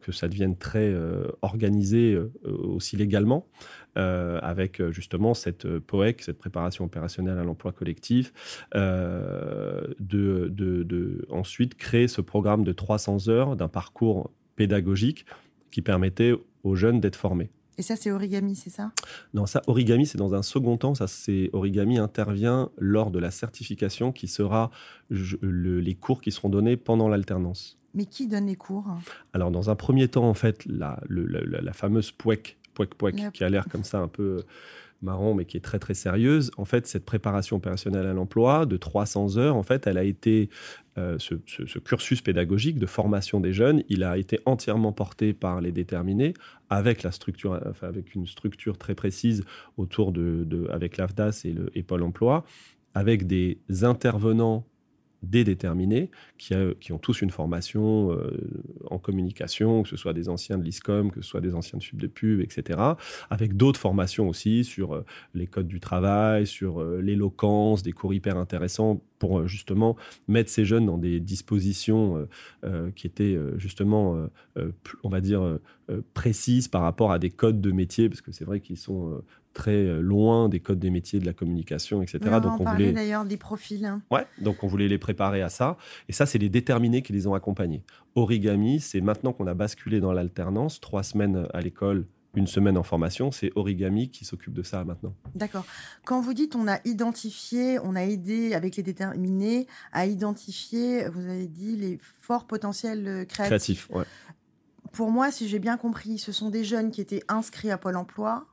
que 0.00 0.12
ça 0.12 0.28
devienne 0.28 0.56
très 0.56 0.94
organisé 1.42 2.18
aussi 2.44 2.96
légalement. 2.96 3.46
Euh, 3.96 4.38
avec 4.42 4.82
euh, 4.82 4.92
justement 4.92 5.32
cette 5.32 5.64
euh, 5.64 5.80
POEC, 5.80 6.20
cette 6.20 6.36
préparation 6.36 6.84
opérationnelle 6.84 7.38
à 7.38 7.44
l'emploi 7.44 7.72
collectif, 7.72 8.34
de, 8.74 9.88
de, 9.98 11.26
ensuite 11.30 11.76
créer 11.76 12.06
ce 12.06 12.20
programme 12.20 12.62
de 12.62 12.72
300 12.72 13.30
heures 13.30 13.56
d'un 13.56 13.68
parcours 13.68 14.30
pédagogique 14.54 15.24
qui 15.70 15.80
permettait 15.80 16.34
aux 16.62 16.76
jeunes 16.76 17.00
d'être 17.00 17.16
formés. 17.16 17.48
Et 17.78 17.82
ça, 17.82 17.96
c'est 17.96 18.10
origami, 18.10 18.54
c'est 18.54 18.70
ça? 18.70 18.92
Non, 19.34 19.44
ça, 19.46 19.62
origami, 19.66 20.06
c'est 20.06 20.18
dans 20.18 20.34
un 20.34 20.42
second 20.42 20.76
temps. 20.76 20.94
Ça, 20.94 21.06
c'est 21.06 21.50
origami 21.52 21.98
intervient 21.98 22.70
lors 22.78 23.10
de 23.10 23.18
la 23.18 23.30
certification 23.30 24.12
qui 24.12 24.28
sera 24.28 24.70
les 25.10 25.94
cours 25.94 26.20
qui 26.20 26.32
seront 26.32 26.48
donnés 26.48 26.76
pendant 26.76 27.08
l'alternance. 27.08 27.76
Mais 27.94 28.06
qui 28.06 28.28
donne 28.28 28.46
les 28.46 28.56
cours? 28.56 28.86
Alors, 29.32 29.50
dans 29.50 29.70
un 29.70 29.74
premier 29.74 30.08
temps, 30.08 30.28
en 30.28 30.34
fait, 30.34 30.64
la, 30.66 31.00
la, 31.08 31.60
la 31.60 31.72
fameuse 31.72 32.12
POEC 32.12 32.58
qui 33.32 33.44
a 33.44 33.48
l'air 33.48 33.66
comme 33.70 33.84
ça 33.84 34.00
un 34.00 34.08
peu 34.08 34.44
marrant, 35.02 35.34
mais 35.34 35.44
qui 35.44 35.56
est 35.56 35.60
très 35.60 35.78
très 35.78 35.94
sérieuse. 35.94 36.50
En 36.56 36.64
fait, 36.64 36.86
cette 36.86 37.04
préparation 37.04 37.56
opérationnelle 37.56 38.06
à 38.06 38.12
l'emploi 38.12 38.66
de 38.66 38.76
300 38.76 39.38
heures, 39.38 39.56
en 39.56 39.62
fait, 39.62 39.86
elle 39.86 39.98
a 39.98 40.04
été 40.04 40.48
euh, 40.98 41.16
ce, 41.18 41.34
cursus 41.78 42.22
pédagogique 42.22 42.78
de 42.78 42.86
formation 42.86 43.40
des 43.40 43.52
jeunes, 43.52 43.82
il 43.88 44.02
a 44.02 44.16
été 44.16 44.40
entièrement 44.46 44.92
porté 44.92 45.34
par 45.34 45.60
les 45.60 45.72
déterminés, 45.72 46.34
avec 46.70 47.02
la 47.02 47.12
structure, 47.12 47.60
enfin, 47.68 47.88
avec 47.88 48.14
une 48.14 48.26
structure 48.26 48.78
très 48.78 48.94
précise 48.94 49.44
autour 49.76 50.12
de, 50.12 50.66
avec 50.70 50.96
l'AFDAS 50.96 51.42
et, 51.44 51.52
le, 51.52 51.70
et 51.74 51.82
Pôle 51.82 52.02
Emploi, 52.02 52.44
avec 52.94 53.26
des 53.26 53.58
intervenants 53.82 54.64
déterminés, 55.22 56.10
qui, 56.38 56.54
qui, 56.80 56.92
ont 56.92 56.98
tous 56.98 57.22
une 57.22 57.30
formation 57.30 58.12
euh, 58.12 58.30
en 58.90 58.98
communication, 58.98 59.82
que 59.82 59.88
ce 59.88 59.96
soit 59.96 60.12
des 60.12 60.28
anciens 60.28 60.58
de 60.58 60.62
l'ISCOM, 60.62 61.10
que 61.10 61.22
ce 61.22 61.28
soit 61.28 61.40
des 61.40 61.54
anciens 61.54 61.78
de 61.78 61.82
Sub 61.82 62.00
de 62.00 62.06
Pub, 62.06 62.40
etc., 62.40 62.80
avec 63.30 63.56
d'autres 63.56 63.80
formations 63.80 64.28
aussi 64.28 64.64
sur 64.64 64.94
euh, 64.94 65.04
les 65.34 65.46
codes 65.46 65.68
du 65.68 65.80
travail, 65.80 66.46
sur 66.46 66.80
euh, 66.80 67.00
l'éloquence, 67.00 67.82
des 67.82 67.92
cours 67.92 68.14
hyper 68.14 68.36
intéressants 68.36 69.02
pour 69.18 69.48
justement 69.48 69.96
mettre 70.28 70.50
ces 70.50 70.66
jeunes 70.66 70.84
dans 70.84 70.98
des 70.98 71.20
dispositions 71.20 72.28
qui 72.94 73.06
étaient 73.06 73.38
justement, 73.56 74.28
on 75.02 75.08
va 75.08 75.22
dire, 75.22 75.58
précises 76.12 76.68
par 76.68 76.82
rapport 76.82 77.12
à 77.12 77.18
des 77.18 77.30
codes 77.30 77.62
de 77.62 77.72
métier, 77.72 78.10
parce 78.10 78.20
que 78.20 78.30
c'est 78.30 78.44
vrai 78.44 78.60
qu'ils 78.60 78.76
sont 78.76 79.22
très 79.56 79.72
euh, 79.72 80.00
loin 80.00 80.48
des 80.48 80.60
codes 80.60 80.78
des 80.78 80.90
métiers, 80.90 81.18
de 81.18 81.26
la 81.26 81.32
communication, 81.32 82.02
etc. 82.02 82.18
donc 82.42 82.60
on 82.60 82.64
voulait 82.64 82.92
d'ailleurs 82.92 83.24
des 83.24 83.38
profils. 83.38 83.84
Hein. 83.84 84.02
Ouais, 84.10 84.26
donc 84.38 84.62
on 84.62 84.66
voulait 84.66 84.86
les 84.86 84.98
préparer 84.98 85.42
à 85.42 85.48
ça. 85.48 85.76
Et 86.08 86.12
ça, 86.12 86.26
c'est 86.26 86.38
les 86.38 86.50
déterminés 86.50 87.02
qui 87.02 87.12
les 87.12 87.26
ont 87.26 87.34
accompagnés. 87.34 87.82
Origami, 88.14 88.80
c'est 88.80 89.00
maintenant 89.00 89.32
qu'on 89.32 89.46
a 89.46 89.54
basculé 89.54 89.98
dans 89.98 90.12
l'alternance, 90.12 90.80
trois 90.80 91.02
semaines 91.02 91.48
à 91.54 91.60
l'école, 91.62 92.06
une 92.34 92.46
semaine 92.46 92.76
en 92.76 92.82
formation, 92.82 93.32
c'est 93.32 93.50
Origami 93.54 94.10
qui 94.10 94.26
s'occupe 94.26 94.52
de 94.52 94.62
ça 94.62 94.84
maintenant. 94.84 95.14
D'accord. 95.34 95.64
Quand 96.04 96.20
vous 96.20 96.34
dites 96.34 96.54
on 96.54 96.68
a 96.68 96.78
identifié, 96.84 97.78
on 97.78 97.96
a 97.96 98.02
aidé 98.02 98.52
avec 98.52 98.76
les 98.76 98.82
déterminés 98.82 99.66
à 99.92 100.06
identifier, 100.06 101.08
vous 101.08 101.24
avez 101.24 101.46
dit 101.46 101.76
les 101.76 101.98
forts 102.20 102.46
potentiels 102.46 103.08
euh, 103.08 103.24
créatifs. 103.24 103.88
Ouais. 103.90 104.04
Pour 104.92 105.10
moi, 105.10 105.30
si 105.30 105.48
j'ai 105.48 105.58
bien 105.58 105.78
compris, 105.78 106.18
ce 106.18 106.30
sont 106.30 106.50
des 106.50 106.62
jeunes 106.62 106.90
qui 106.90 107.00
étaient 107.00 107.22
inscrits 107.28 107.70
à 107.70 107.78
Pôle 107.78 107.96
Emploi, 107.96 108.46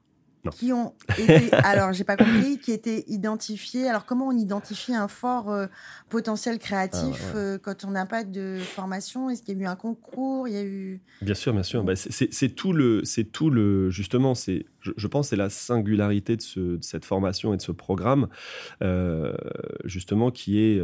qui 0.51 0.73
ont 0.73 0.93
été, 1.17 1.51
alors 1.53 1.93
j'ai 1.93 2.03
pas 2.03 2.17
compris, 2.17 2.57
qui 2.59 2.71
étaient 2.71 3.03
identifiés. 3.07 3.88
Alors 3.88 4.05
comment 4.05 4.27
on 4.27 4.38
identifie 4.38 4.93
un 4.93 5.07
fort 5.07 5.51
euh, 5.51 5.67
potentiel 6.09 6.59
créatif 6.59 7.31
ah, 7.33 7.38
euh, 7.38 7.57
quand 7.57 7.85
on 7.85 7.91
n'a 7.91 8.05
pas 8.05 8.23
de 8.23 8.59
formation? 8.59 9.29
Est-ce 9.29 9.41
qu'il 9.41 9.57
y 9.57 9.62
a 9.62 9.63
eu 9.63 9.67
un 9.67 9.75
concours? 9.75 10.47
Il 10.47 10.53
y 10.53 10.57
a 10.57 10.63
eu 10.63 11.01
Bien 11.21 11.35
sûr, 11.35 11.53
bien 11.53 11.63
sûr. 11.63 11.83
Bah, 11.83 11.93
c'est 11.95 12.50
tout 12.50 12.73
le, 12.73 13.01
c'est 13.03 13.25
tout 13.25 13.50
le, 13.50 13.89
justement, 13.89 14.35
c'est, 14.35 14.65
je, 14.81 15.07
pense, 15.07 15.29
c'est 15.29 15.35
la 15.35 15.50
singularité 15.50 16.35
de, 16.35 16.41
ce, 16.41 16.59
de, 16.59 16.79
cette 16.81 17.05
formation 17.05 17.53
et 17.53 17.57
de 17.57 17.62
ce 17.62 17.71
programme, 17.71 18.27
euh, 18.81 19.33
justement, 19.85 20.31
qui 20.31 20.59
est 20.59 20.81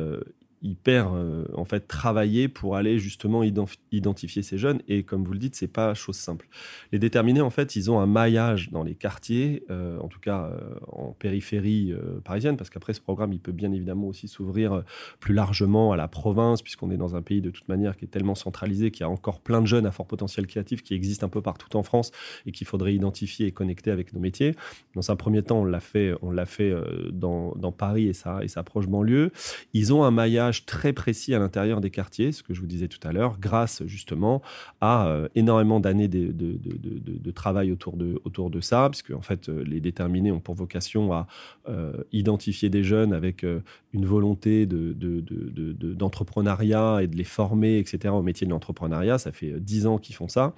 hyper 0.62 1.14
euh, 1.14 1.46
en 1.54 1.66
fait 1.66 1.88
travaillé 1.88 2.48
pour 2.48 2.76
aller 2.76 3.00
justement 3.00 3.44
identifier 3.92 4.44
ces 4.44 4.58
jeunes. 4.58 4.82
Et 4.88 5.04
comme 5.04 5.24
vous 5.24 5.34
le 5.34 5.40
dites 5.40 5.56
c'est 5.56 5.68
pas 5.68 5.94
chose 5.94 6.16
simple. 6.16 6.48
Les 6.92 7.00
déterminés 7.00 7.42
en 7.42 7.50
fait 7.50 7.76
ils 7.76 7.90
ont 7.90 8.00
un 8.00 8.06
maillage 8.06 8.70
dans 8.72 8.84
les 8.84 8.96
quartiers 8.96 9.64
euh, 9.70 9.98
en 10.00 10.08
tout 10.08 10.20
cas 10.20 10.52
euh, 10.54 10.60
en 10.92 11.12
périphérie 11.14 11.94
parisienne 12.24 12.58
parce 12.58 12.70
qu'après 12.70 12.94
ce 12.94 13.02
programme 13.02 13.34
il 13.34 13.40
peut 13.40 13.52
bien 13.52 13.72
évidemment 13.72 14.08
aussi 14.08 14.28
s'ouvrir 14.28 14.84
plus 15.20 15.34
largement 15.34 15.92
à 15.92 15.98
la 15.98 16.08
province 16.08 16.62
puisqu'on 16.62 16.92
est 16.92 16.98
dans 16.98 17.16
un 17.16 17.22
pays 17.22 17.42
de 17.42 17.50
toute 17.50 17.68
manière 17.70 17.96
qui 17.96 18.06
est 18.06 18.10
tellement 18.10 18.36
centralisé 18.36 18.92
qu'il 18.92 19.02
y 19.02 19.04
a 19.04 19.10
encore 19.10 19.40
plein 19.40 19.62
de 19.62 19.68
jeunes 19.68 19.86
à 19.86 19.92
fort 19.92 20.08
potentiel 20.08 20.48
créatif 20.48 20.84
qui 20.84 20.94
existent 20.94 21.26
un 21.26 21.30
peu 21.30 21.42
partout 21.42 21.76
en 21.78 21.84
France 21.84 22.12
et 22.46 22.52
qu'il 22.52 22.68
faudrait 22.68 22.94
identifier 22.94 23.48
et 23.48 23.52
connecter 23.52 23.92
avec 23.92 24.14
nos 24.14 24.20
métiers. 24.20 24.56
Dans 24.96 25.10
un 25.10 25.16
premier 25.16 25.42
temps 25.44 25.60
on 25.60 25.66
l'a 25.66 25.80
fait 25.80 26.14
on 26.22 26.32
l'a 26.32 26.46
fait 26.46 26.74
dans, 27.12 27.54
dans, 27.56 27.72
Paris 27.72 28.08
et 28.08 28.14
sa 28.14 28.42
et 28.44 28.64
proche 28.66 28.88
banlieue. 28.88 29.32
Ils 29.74 29.94
ont 29.94 30.04
un 30.04 30.12
maillage 30.12 30.49
très 30.66 30.94
précis 30.94 31.34
à 31.34 31.40
l'intérieur 31.40 31.82
des 31.82 31.90
quartiers, 31.90 32.32
ce 32.32 32.44
que 32.44 32.54
je 32.54 32.62
vous 32.62 32.68
disais 32.68 32.88
tout 32.88 33.06
à 33.08 33.12
l'heure, 33.12 33.38
grâce 33.40 33.84
justement 33.86 34.42
à 34.82 35.08
euh, 35.08 35.28
énormément 35.36 35.80
d'années 35.80 36.08
de, 36.08 37.32
travail 37.32 37.72
autour 37.72 37.96
de, 37.96 38.20
autour 38.26 38.50
de 38.50 38.60
ça, 38.60 38.90
puisque 38.90 39.12
en 39.12 39.22
fait, 39.22 39.50
euh, 39.50 39.64
les 39.64 39.80
déterminés 39.80 40.32
ont 40.32 40.40
pour 40.40 40.56
vocation 40.56 41.14
à 41.14 41.28
euh, 41.68 41.94
identifier 42.12 42.70
des 42.70 42.84
jeunes 42.84 43.14
avec 43.14 43.46
une 43.94 44.06
volonté 44.06 44.66
d'entrepreneuriat 44.66 47.04
et 47.04 47.08
de 47.08 47.16
les 47.16 47.24
former, 47.24 47.78
etc., 47.78 48.14
au 48.14 48.22
métier 48.22 48.46
de 48.46 48.52
l'entrepreneuriat. 48.52 49.18
Ça 49.18 49.32
fait 49.32 49.60
dix 49.60 49.88
ans 49.88 49.98
qu'ils 49.98 50.16
font 50.16 50.28
ça. 50.28 50.54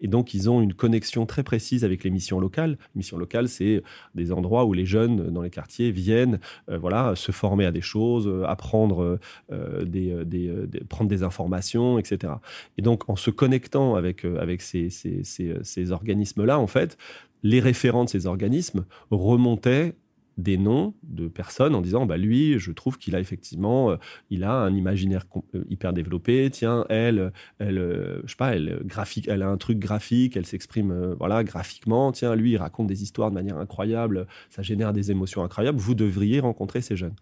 Et 0.00 0.08
donc, 0.08 0.34
ils 0.34 0.50
ont 0.50 0.60
une 0.60 0.74
connexion 0.74 1.26
très 1.26 1.42
précise 1.42 1.84
avec 1.84 2.04
les 2.04 2.10
missions 2.10 2.40
locales. 2.40 2.78
Missions 2.94 3.18
locales, 3.18 3.48
c'est 3.48 3.82
des 4.14 4.32
endroits 4.32 4.64
où 4.64 4.72
les 4.72 4.86
jeunes 4.86 5.30
dans 5.30 5.42
les 5.42 5.50
quartiers 5.50 5.90
viennent 5.90 6.40
voilà, 6.68 7.14
se 7.16 7.32
former 7.32 7.66
à 7.66 7.72
des 7.72 7.80
choses, 7.80 8.30
apprendre 8.46 9.18
euh, 9.52 9.84
euh, 9.94 10.24
des, 10.24 10.80
prendre 10.88 11.08
des 11.08 11.22
informations, 11.22 11.98
etc. 11.98 12.34
Et 12.78 12.82
donc, 12.82 13.08
en 13.08 13.16
se 13.16 13.30
connectant 13.30 13.94
avec, 13.94 14.24
euh, 14.24 14.40
avec 14.40 14.62
ces, 14.62 14.90
ces, 14.90 15.22
ces, 15.22 15.92
organismes-là, 15.92 16.58
en 16.58 16.66
fait, 16.66 16.96
les 17.42 17.60
référents 17.60 18.04
de 18.04 18.08
ces 18.08 18.26
organismes 18.26 18.84
remontaient 19.10 19.94
des 20.36 20.58
noms 20.58 20.94
de 21.02 21.28
personnes 21.28 21.74
en 21.74 21.80
disant 21.80 22.06
bah 22.06 22.16
lui 22.16 22.58
je 22.58 22.72
trouve 22.72 22.98
qu'il 22.98 23.16
a 23.16 23.20
effectivement 23.20 23.96
il 24.28 24.44
a 24.44 24.52
un 24.52 24.74
imaginaire 24.74 25.24
hyper 25.68 25.92
développé 25.92 26.50
tiens 26.50 26.84
elle 26.90 27.32
elle 27.58 28.20
je 28.24 28.30
sais 28.30 28.36
pas 28.36 28.54
elle 28.54 28.82
graphique 28.84 29.28
elle 29.28 29.42
a 29.42 29.48
un 29.48 29.56
truc 29.56 29.78
graphique 29.78 30.36
elle 30.36 30.44
s'exprime 30.44 31.14
voilà 31.18 31.42
graphiquement 31.42 32.12
tiens 32.12 32.34
lui 32.34 32.52
il 32.52 32.56
raconte 32.58 32.86
des 32.86 33.02
histoires 33.02 33.30
de 33.30 33.34
manière 33.34 33.56
incroyable 33.56 34.26
ça 34.50 34.60
génère 34.62 34.92
des 34.92 35.10
émotions 35.10 35.42
incroyables 35.42 35.78
vous 35.78 35.94
devriez 35.94 36.40
rencontrer 36.40 36.82
ces 36.82 36.96
jeunes 36.96 37.14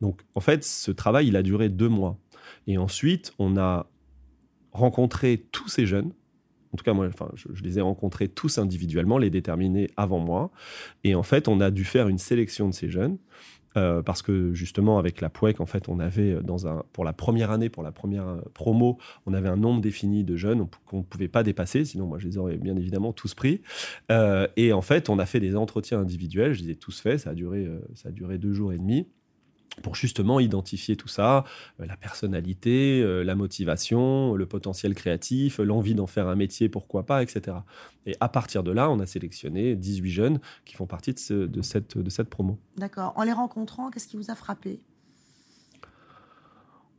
donc, 0.00 0.22
en 0.34 0.40
fait, 0.40 0.64
ce 0.64 0.90
travail, 0.90 1.28
il 1.28 1.36
a 1.36 1.42
duré 1.42 1.68
deux 1.68 1.88
mois. 1.88 2.18
Et 2.66 2.78
ensuite, 2.78 3.32
on 3.38 3.56
a 3.56 3.90
rencontré 4.72 5.46
tous 5.52 5.68
ces 5.68 5.86
jeunes. 5.86 6.12
En 6.72 6.76
tout 6.76 6.84
cas, 6.84 6.92
moi, 6.92 7.06
enfin, 7.06 7.30
je, 7.34 7.62
les 7.62 7.78
ai 7.78 7.80
rencontrés 7.80 8.28
tous 8.28 8.58
individuellement, 8.58 9.18
les 9.18 9.30
déterminés 9.30 9.88
avant 9.96 10.18
moi. 10.18 10.50
Et 11.04 11.14
en 11.14 11.22
fait, 11.22 11.48
on 11.48 11.60
a 11.60 11.70
dû 11.70 11.84
faire 11.84 12.08
une 12.08 12.18
sélection 12.18 12.68
de 12.68 12.74
ces 12.74 12.90
jeunes. 12.90 13.18
Euh, 13.76 14.02
parce 14.02 14.22
que 14.22 14.54
justement 14.54 14.98
avec 14.98 15.20
la 15.20 15.28
POEC, 15.28 15.60
en 15.60 15.66
fait, 15.66 15.88
on 15.88 16.00
avait 16.00 16.42
dans 16.42 16.66
un, 16.66 16.84
pour 16.92 17.04
la 17.04 17.12
première 17.12 17.50
année, 17.50 17.68
pour 17.68 17.82
la 17.82 17.92
première 17.92 18.38
promo, 18.54 18.96
on 19.26 19.34
avait 19.34 19.48
un 19.48 19.56
nombre 19.56 19.82
défini 19.82 20.24
de 20.24 20.36
jeunes 20.36 20.66
qu'on 20.86 20.98
ne 20.98 21.02
pouvait 21.02 21.28
pas 21.28 21.42
dépasser, 21.42 21.84
sinon 21.84 22.06
moi 22.06 22.18
je 22.18 22.26
les 22.26 22.38
aurais 22.38 22.56
bien 22.56 22.76
évidemment 22.76 23.12
tous 23.12 23.34
pris. 23.34 23.60
Euh, 24.10 24.48
et 24.56 24.72
en 24.72 24.80
fait, 24.80 25.10
on 25.10 25.18
a 25.18 25.26
fait 25.26 25.38
des 25.38 25.54
entretiens 25.54 26.00
individuels, 26.00 26.54
je 26.54 26.62
les 26.62 26.70
ai 26.70 26.76
tous 26.76 26.98
faits, 26.98 27.20
ça 27.20 27.30
euh, 27.30 27.80
ça 27.94 28.08
a 28.08 28.12
duré 28.12 28.38
deux 28.38 28.54
jours 28.54 28.72
et 28.72 28.78
demi 28.78 29.06
pour 29.82 29.94
justement 29.94 30.40
identifier 30.40 30.96
tout 30.96 31.08
ça, 31.08 31.44
euh, 31.80 31.86
la 31.86 31.96
personnalité, 31.96 33.00
euh, 33.02 33.22
la 33.22 33.34
motivation, 33.34 34.34
le 34.34 34.46
potentiel 34.46 34.94
créatif, 34.94 35.58
l'envie 35.58 35.94
d'en 35.94 36.06
faire 36.06 36.28
un 36.28 36.36
métier, 36.36 36.68
pourquoi 36.68 37.06
pas, 37.06 37.22
etc. 37.22 37.58
Et 38.06 38.16
à 38.20 38.28
partir 38.28 38.62
de 38.62 38.70
là, 38.70 38.90
on 38.90 39.00
a 39.00 39.06
sélectionné 39.06 39.76
18 39.76 40.10
jeunes 40.10 40.40
qui 40.64 40.74
font 40.74 40.86
partie 40.86 41.12
de, 41.12 41.62
cette, 41.62 41.98
de 41.98 42.10
cette 42.10 42.28
promo. 42.28 42.58
D'accord. 42.76 43.12
En 43.16 43.22
les 43.22 43.32
rencontrant, 43.32 43.90
qu'est-ce 43.90 44.08
qui 44.08 44.16
vous 44.16 44.30
a 44.30 44.34
frappé? 44.34 44.80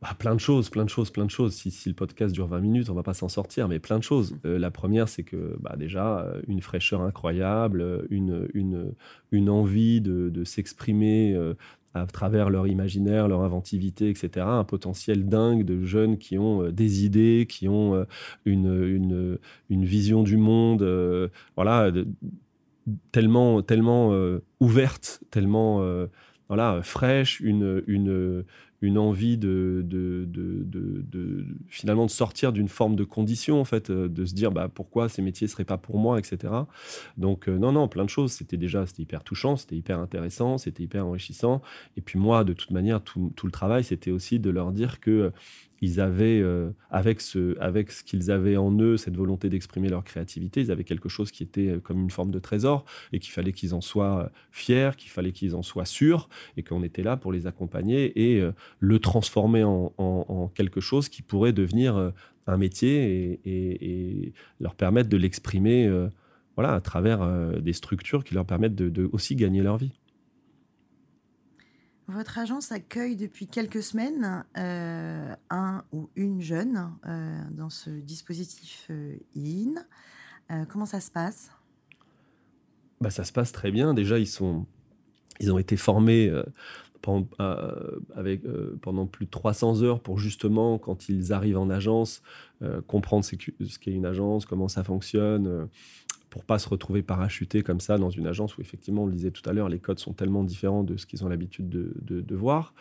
Bah, 0.02 0.16
plein 0.18 0.34
de 0.34 0.40
choses, 0.40 0.70
plein 0.70 0.86
de 0.86 0.90
choses, 0.90 1.10
plein 1.10 1.26
de 1.26 1.30
choses. 1.30 1.54
Si, 1.56 1.90
le 1.90 1.94
podcast 1.94 2.34
dure 2.34 2.48
20 2.48 2.62
minutes, 2.62 2.90
on 2.90 2.94
va 2.94 3.04
pas 3.04 3.14
s'en 3.14 3.28
sortir, 3.28 3.68
mais 3.68 3.80
plein 3.80 3.98
de 3.98 4.04
choses. 4.04 4.32
Mmh. 4.32 4.38
Euh, 4.46 4.60
la 4.60 4.72
première, 4.72 5.10
c'est 5.10 5.24
que 5.24 5.58
bah, 5.60 5.76
déjà, 5.78 6.26
une 6.48 6.62
fraîcheur 6.62 7.02
incroyable, 7.02 8.06
une, 8.10 8.48
une, 8.54 8.94
une 9.32 9.50
envie 9.50 10.00
de, 10.00 10.30
de 10.30 10.44
s'exprimer 10.46 11.38
à 11.94 12.06
travers 12.06 12.50
leur 12.50 12.68
imaginaire, 12.68 13.28
leur 13.28 13.42
inventivité, 13.42 14.10
etc., 14.10 14.46
un 14.48 14.64
potentiel 14.64 15.28
dingue 15.28 15.64
de 15.64 15.84
jeunes 15.86 16.18
qui 16.18 16.38
ont 16.38 16.64
euh, 16.64 16.72
des 16.72 17.06
idées, 17.06 17.48
qui 17.50 17.68
ont 17.68 17.96
euh, 17.96 18.06
une, 18.46 19.40
une, 19.70 19.86
vision 19.86 20.24
du 20.24 20.38
monde, 20.38 20.84
euh, 20.84 21.30
voilà, 21.56 21.92
tellement, 23.12 23.62
tellement 23.62 24.14
ouverte, 24.60 25.22
tellement 25.32 25.84
voilà, 26.48 26.82
fraîche, 26.82 27.40
une, 27.40 27.84
une, 27.88 28.44
une 28.82 28.98
envie 28.98 29.38
de, 29.38 29.84
de, 29.86 30.26
de, 30.26 31.46
finalement 31.68 32.06
de 32.06 32.12
sortir 32.12 32.54
d'une 32.54 32.70
forme 32.70 32.96
de 32.96 33.04
condition 33.04 33.60
en 33.60 33.66
fait 33.66 33.90
euh, 33.90 34.08
de 34.08 34.26
se 34.26 34.34
dire 34.34 34.52
bah 34.52 34.70
pourquoi 34.74 35.10
ces 35.10 35.22
métiers 35.22 35.48
seraient 35.48 35.66
pas 35.66 35.78
pour 35.78 35.98
moi 35.98 36.18
etc 36.18 36.54
donc 37.18 37.50
euh, 37.50 37.58
non 37.58 37.72
non 37.72 37.88
plein 37.88 38.06
de 38.06 38.10
choses. 38.10 38.32
C'était 38.32 38.58
déjà 38.58 38.86
c'était 38.86 39.04
hyper 39.04 39.24
touchant 39.24 39.58
c'était 39.58 39.76
hyper 39.76 40.00
intéressant 40.00 40.58
c'était 40.58 40.84
hyper 40.84 41.06
enrichissant. 41.06 41.62
Et 41.98 42.02
puis 42.02 42.18
moi 42.20 42.44
de 42.44 42.54
toute 42.54 42.72
manière 42.72 43.02
tout, 43.02 43.32
tout 43.36 43.46
le 43.46 43.52
travail 43.52 43.84
c'était 43.84 44.12
aussi 44.12 44.40
de 44.40 44.50
leur 44.50 44.72
dire 44.72 45.00
que 45.00 45.32
ils 45.82 46.00
avaient, 46.00 46.42
euh, 46.42 46.72
avec 46.90 47.22
ce, 47.22 47.58
avec 47.60 47.92
ce 47.92 48.04
qu'ils 48.04 48.32
avaient 48.32 48.58
en 48.58 48.72
eux, 48.80 48.98
cette 48.98 49.16
volonté 49.16 49.50
d'exprimer 49.50 49.90
leur 49.90 50.04
créativité, 50.04 50.62
ils 50.62 50.72
avaient 50.72 50.84
quelque 50.84 51.10
chose 51.10 51.32
qui 51.32 51.44
était 51.44 51.70
euh, 51.70 51.80
comme 51.80 52.02
une 52.02 52.10
forme 52.10 52.32
de 52.32 52.40
trésor 52.40 52.86
et 53.14 53.20
qu'il 53.20 53.32
fallait 53.32 53.54
qu'ils 53.54 53.74
en 53.74 53.82
soient 53.82 54.26
euh, 54.26 54.30
fiers, 54.52 54.92
qu'il 54.98 55.12
fallait 55.12 55.32
qu'ils 55.32 55.56
en 55.56 55.62
soient 55.62 55.86
sûrs 55.86 56.30
et 56.58 56.64
qu'on 56.64 56.84
était 56.84 57.04
là 57.04 57.18
pour 57.18 57.32
les 57.32 57.48
accompagner 57.48 58.34
et 58.34 58.44
le 58.80 59.00
transformer 59.00 59.64
en, 59.64 60.52
quelque 60.56 60.82
chose 60.82 61.10
qui 61.10 61.22
pourrait 61.22 61.54
devenir 61.54 62.12
un 62.48 62.58
métier 62.58 63.40
et, 63.46 64.34
leur 64.60 64.76
permettre 64.76 65.10
de 65.10 65.18
l'exprimer 65.18 65.90
voilà, 66.56 66.74
à 66.74 66.82
travers 66.82 67.26
des 67.62 67.74
structures 67.74 68.24
qui 68.24 68.34
leur 68.34 68.46
permettent 68.46 68.76
de 68.76 69.10
aussi 69.12 69.36
gagner 69.36 69.62
leur 69.62 69.78
vie. 69.78 69.99
Votre 72.10 72.40
agence 72.40 72.72
accueille 72.72 73.16
depuis 73.16 73.46
quelques 73.46 73.84
semaines 73.84 74.44
euh, 74.58 75.36
un 75.52 75.84
ou 75.92 76.10
une 76.16 76.42
jeune 76.42 76.92
euh, 77.06 77.40
dans 77.52 77.70
ce 77.70 77.92
dispositif 77.92 78.88
euh, 78.90 79.16
IN. 79.36 79.76
comment 80.70 80.88
ça 80.88 81.02
se 81.02 81.12
passe? 81.12 81.52
Bah, 83.00 83.12
Ça 83.12 83.24
se 83.24 83.32
passe 83.32 83.52
très 83.52 83.70
bien. 83.70 83.94
Déjà, 83.94 84.18
ils, 84.18 84.26
sont, 84.26 84.66
ils 85.40 85.54
ont 85.54 85.60
été 85.60 85.78
formés 85.78 86.34
avec, 88.16 88.42
pendant 88.82 89.06
plus 89.06 89.28
de 89.28 89.32
300 89.32 89.84
heures 89.84 90.02
pour 90.02 90.18
justement, 90.18 90.80
quand 90.80 91.10
ils 91.10 91.32
arrivent 91.32 91.60
en 91.60 91.70
agence, 91.70 92.24
comprendre 92.88 93.24
ce 93.24 93.36
qu'est 93.36 93.92
une 93.92 94.08
agence, 94.08 94.48
comment 94.48 94.68
ça 94.68 94.84
fonctionne 94.84 95.70
pour 96.30 96.44
pas 96.44 96.60
se 96.60 96.70
retrouver 96.70 97.02
parachuté 97.02 97.64
comme 97.64 97.80
ça 97.80 97.98
dans 97.98 98.10
une 98.10 98.28
agence 98.28 98.58
où 98.58 98.62
effectivement, 98.62 99.04
on 99.04 99.08
le 99.08 99.14
disait 99.14 99.32
tout 99.32 99.48
à 99.50 99.54
l'heure, 99.54 99.70
les 99.70 99.80
codes 99.80 100.00
sont 100.00 100.14
tellement 100.14 100.44
différents 100.44 100.84
de 100.84 100.98
ce 100.98 101.06
qu'ils 101.06 101.24
ont 101.26 101.30
l'habitude 101.30 101.70
de, 101.70 102.36
voir. 102.36 102.74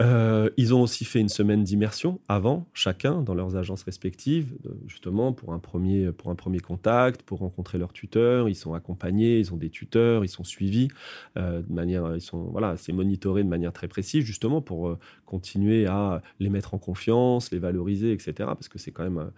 Euh, 0.00 0.48
ils 0.56 0.72
ont 0.72 0.80
aussi 0.80 1.04
fait 1.04 1.20
une 1.20 1.28
semaine 1.28 1.62
d'immersion 1.62 2.20
avant, 2.28 2.66
chacun, 2.72 3.20
dans 3.20 3.34
leurs 3.34 3.56
agences 3.56 3.82
respectives, 3.82 4.54
justement 4.86 5.32
pour 5.32 5.52
un, 5.52 5.58
premier, 5.58 6.10
pour 6.12 6.30
un 6.30 6.34
premier 6.34 6.60
contact, 6.60 7.22
pour 7.22 7.40
rencontrer 7.40 7.76
leurs 7.76 7.92
tuteurs. 7.92 8.48
Ils 8.48 8.54
sont 8.54 8.72
accompagnés, 8.72 9.38
ils 9.38 9.52
ont 9.52 9.56
des 9.56 9.68
tuteurs, 9.68 10.24
ils 10.24 10.28
sont 10.28 10.44
suivis 10.44 10.88
euh, 11.36 11.60
de 11.60 11.72
manière, 11.72 12.14
ils 12.14 12.20
sont, 12.22 12.44
voilà, 12.44 12.76
c'est 12.76 12.92
monitoré 12.92 13.42
de 13.42 13.48
manière 13.48 13.72
très 13.72 13.88
précise, 13.88 14.24
justement 14.24 14.62
pour 14.62 14.88
euh, 14.88 14.98
continuer 15.26 15.86
à 15.86 16.22
les 16.38 16.48
mettre 16.48 16.72
en 16.72 16.78
confiance, 16.78 17.50
les 17.50 17.58
valoriser, 17.58 18.12
etc. 18.12 18.32
Parce 18.38 18.68
que 18.68 18.78
c'est 18.78 18.92
quand 18.92 19.04
même 19.04 19.30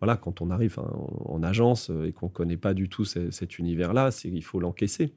voilà, 0.00 0.16
quand 0.16 0.40
on 0.40 0.50
arrive 0.50 0.78
en, 0.78 1.42
agence 1.42 1.90
euh, 1.90 2.06
et 2.06 2.12
qu'on 2.12 2.26
ne 2.26 2.30
connaît 2.32 2.56
pas 2.56 2.74
du 2.74 2.88
tout 2.88 3.04
cet 3.04 3.58
univers-là, 3.58 4.10
il 4.24 4.44
faut 4.44 4.60
l'encaisser. 4.60 5.12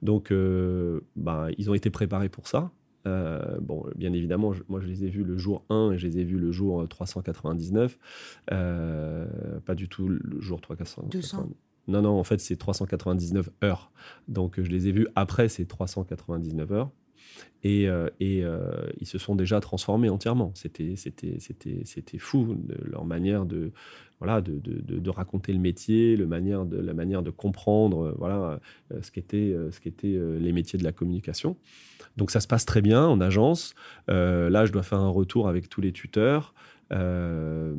Donc, 0.00 0.30
euh, 0.30 1.00
ben, 1.16 1.48
ils 1.58 1.70
ont 1.70 1.74
été 1.74 1.90
préparés 1.90 2.28
pour 2.28 2.48
ça. 2.48 2.70
Euh, 3.06 3.58
bon, 3.60 3.84
bien 3.96 4.12
évidemment, 4.12 4.52
moi 4.68 4.80
je 4.80 4.86
les 4.86 5.04
ai 5.04 5.08
vus 5.08 5.24
le 5.24 5.36
jour 5.36 5.64
1 5.70 5.92
et 5.92 5.98
je 5.98 6.06
les 6.06 6.20
ai 6.20 6.24
vus 6.24 6.38
le 6.38 6.52
jour 6.52 6.86
399. 6.88 7.98
pas 8.46 9.74
du 9.74 9.88
tout 9.88 10.08
le 10.08 10.40
jour 10.40 10.60
399. 10.60 11.10
200. 11.10 11.50
Non, 11.88 12.00
non, 12.00 12.10
en 12.10 12.22
fait, 12.22 12.40
c'est 12.40 12.56
399 12.56 13.50
heures. 13.64 13.90
Donc, 14.28 14.60
je 14.60 14.70
les 14.70 14.86
ai 14.86 14.92
vus 14.92 15.08
après 15.16 15.48
ces 15.48 15.66
399 15.66 16.72
heures. 16.72 16.90
Et, 17.64 17.84
et 18.20 18.44
ils 19.00 19.06
se 19.06 19.18
sont 19.18 19.34
déjà 19.34 19.60
transformés 19.60 20.08
entièrement. 20.08 20.52
C'était 20.54 22.18
fou 22.18 22.56
leur 22.84 23.04
manière 23.04 23.46
de, 23.46 23.70
voilà, 24.18 24.40
de, 24.40 25.10
raconter 25.10 25.52
le 25.52 25.58
métier, 25.58 26.16
le 26.16 26.26
manière 26.26 26.64
de, 26.64 26.78
la 26.78 26.94
manière 26.94 27.22
de 27.22 27.30
comprendre 27.30 28.14
voilà, 28.18 28.58
ce 29.00 29.10
qu'étaient 29.10 29.54
ce 29.70 29.80
qu'étaient 29.80 30.18
les 30.40 30.52
métiers 30.52 30.78
de 30.78 30.84
la 30.84 30.92
communication. 30.92 31.56
Donc 32.16 32.30
ça 32.30 32.40
se 32.40 32.48
passe 32.48 32.66
très 32.66 32.82
bien 32.82 33.06
en 33.06 33.20
agence. 33.20 33.74
là, 34.08 34.66
je 34.66 34.72
dois 34.72 34.82
faire 34.82 34.98
un 34.98 35.10
retour 35.10 35.48
avec 35.48 35.68
tous 35.68 35.80
les 35.80 35.92
tuteurs. 35.92 36.54
Euh, 36.92 37.74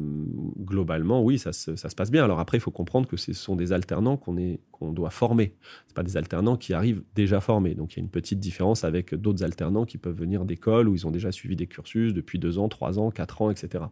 globalement, 0.60 1.22
oui, 1.22 1.38
ça 1.38 1.54
se, 1.54 1.76
ça 1.76 1.90
se, 1.90 1.96
passe 1.96 2.10
bien. 2.10 2.24
Alors 2.24 2.40
après, 2.40 2.58
il 2.58 2.62
faut 2.62 2.72
comprendre 2.72 3.08
que 3.08 3.18
ce 3.18 3.34
sont 3.34 3.56
des 3.56 3.72
alternants 3.72 4.18
qu'on 4.18 4.36
qu'on 4.72 4.92
doit 4.92 5.12
former. 5.12 5.54
Ce 5.88 5.94
pas 5.94 6.02
des 6.02 6.18
alternants 6.18 6.58
qui 6.58 6.74
arrivent 6.74 7.04
déjà 7.14 7.40
formés. 7.40 7.76
Donc 7.76 7.94
il 7.94 7.98
y 7.98 8.00
a 8.00 8.04
une 8.04 8.10
petite 8.10 8.40
différence 8.40 8.84
avec 8.84 9.14
d'autres 9.14 9.44
alternants 9.44 9.86
qui 9.86 10.00
peuvent 10.00 10.18
venir 10.18 10.46
d'écoles 10.46 10.90
où 10.90 10.96
ils 10.96 11.06
ont 11.06 11.12
déjà 11.12 11.32
suivi 11.32 11.56
des 11.56 11.68
cursus 11.68 12.14
depuis 12.14 12.40
deux 12.40 12.58
ans, 12.58 12.70
trois 12.70 12.98
ans, 12.98 13.12
quatre 13.12 13.44
ans, 13.44 13.52
etc. 13.52 13.84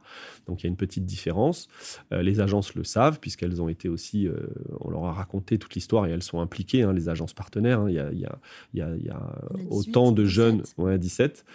Donc 0.47 0.61
il 0.61 0.65
y 0.65 0.67
a 0.67 0.69
une 0.69 0.77
petite 0.77 1.05
différence. 1.05 1.67
Euh, 2.11 2.23
les 2.23 2.39
agences 2.39 2.73
le 2.73 2.83
savent 2.83 3.19
puisqu'elles 3.19 3.61
ont 3.61 3.69
été 3.69 3.89
aussi, 3.89 4.27
euh, 4.27 4.35
on 4.79 4.89
leur 4.89 5.05
a 5.05 5.13
raconté 5.13 5.59
toute 5.59 5.75
l'histoire 5.75 6.07
et 6.07 6.11
elles 6.11 6.23
sont 6.23 6.39
impliquées, 6.39 6.81
hein, 6.81 6.93
les 6.93 7.09
agences 7.09 7.33
partenaires. 7.33 7.81
Hein. 7.81 7.89
Il, 7.89 7.95
y 7.95 7.99
a, 7.99 8.11
y 8.11 8.79
y 8.79 8.79
y 8.79 9.11
autant 9.69 10.11
de 10.11 10.25
jeunes, 10.25 10.63
ouais, 10.77 10.97
17 10.97 11.45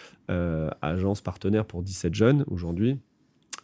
agences 0.82 1.20
partenaires 1.20 1.64
pour 1.64 1.82
17 1.82 2.14
jeunes 2.14 2.44
aujourd'hui. 2.48 2.98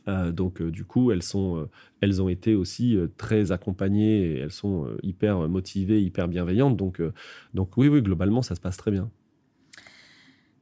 Euh, 0.08 0.32
donc, 0.32 0.60
euh, 0.60 0.70
du 0.70 0.84
coup, 0.84 1.12
elles, 1.12 1.22
sont, 1.22 1.56
euh, 1.56 1.70
elles 2.00 2.20
ont 2.22 2.28
été 2.28 2.54
aussi 2.54 2.96
très 3.16 3.52
accompagnées 3.52 4.24
et 4.24 4.38
elles 4.38 4.52
sont 4.52 4.88
hyper 5.02 5.48
motivées, 5.48 6.02
hyper 6.02 6.28
bienveillantes. 6.28 6.76
Donc, 6.76 7.00
donc, 7.54 7.76
oui, 7.76 7.88
oui, 7.88 8.02
globalement, 8.02 8.42
ça 8.42 8.54
se 8.54 8.60
passe 8.60 8.76
très 8.76 8.90
bien. 8.90 9.10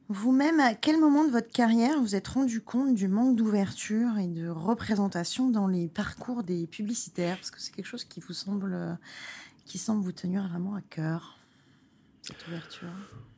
Vous-même, 0.08 0.58
à 0.58 0.74
quel 0.74 0.98
moment 0.98 1.24
de 1.24 1.30
votre 1.30 1.52
carrière 1.52 2.00
vous 2.00 2.16
êtes 2.16 2.26
rendu 2.26 2.60
compte 2.60 2.94
du 2.94 3.06
manque 3.06 3.36
d'ouverture 3.36 4.18
et 4.18 4.26
de 4.26 4.48
représentation 4.48 5.50
dans 5.50 5.68
les 5.68 5.86
parcours 5.86 6.42
des 6.42 6.66
publicitaires? 6.66 7.36
Parce 7.36 7.52
que 7.52 7.60
c'est 7.60 7.72
quelque 7.72 7.86
chose 7.86 8.04
qui 8.04 8.18
vous 8.18 8.32
semble, 8.32 8.98
qui 9.66 9.78
semble 9.78 10.02
vous 10.02 10.12
tenir 10.12 10.48
vraiment 10.48 10.74
à 10.74 10.80
cœur, 10.80 11.38
cette 12.22 12.44
ouverture. 12.48 12.88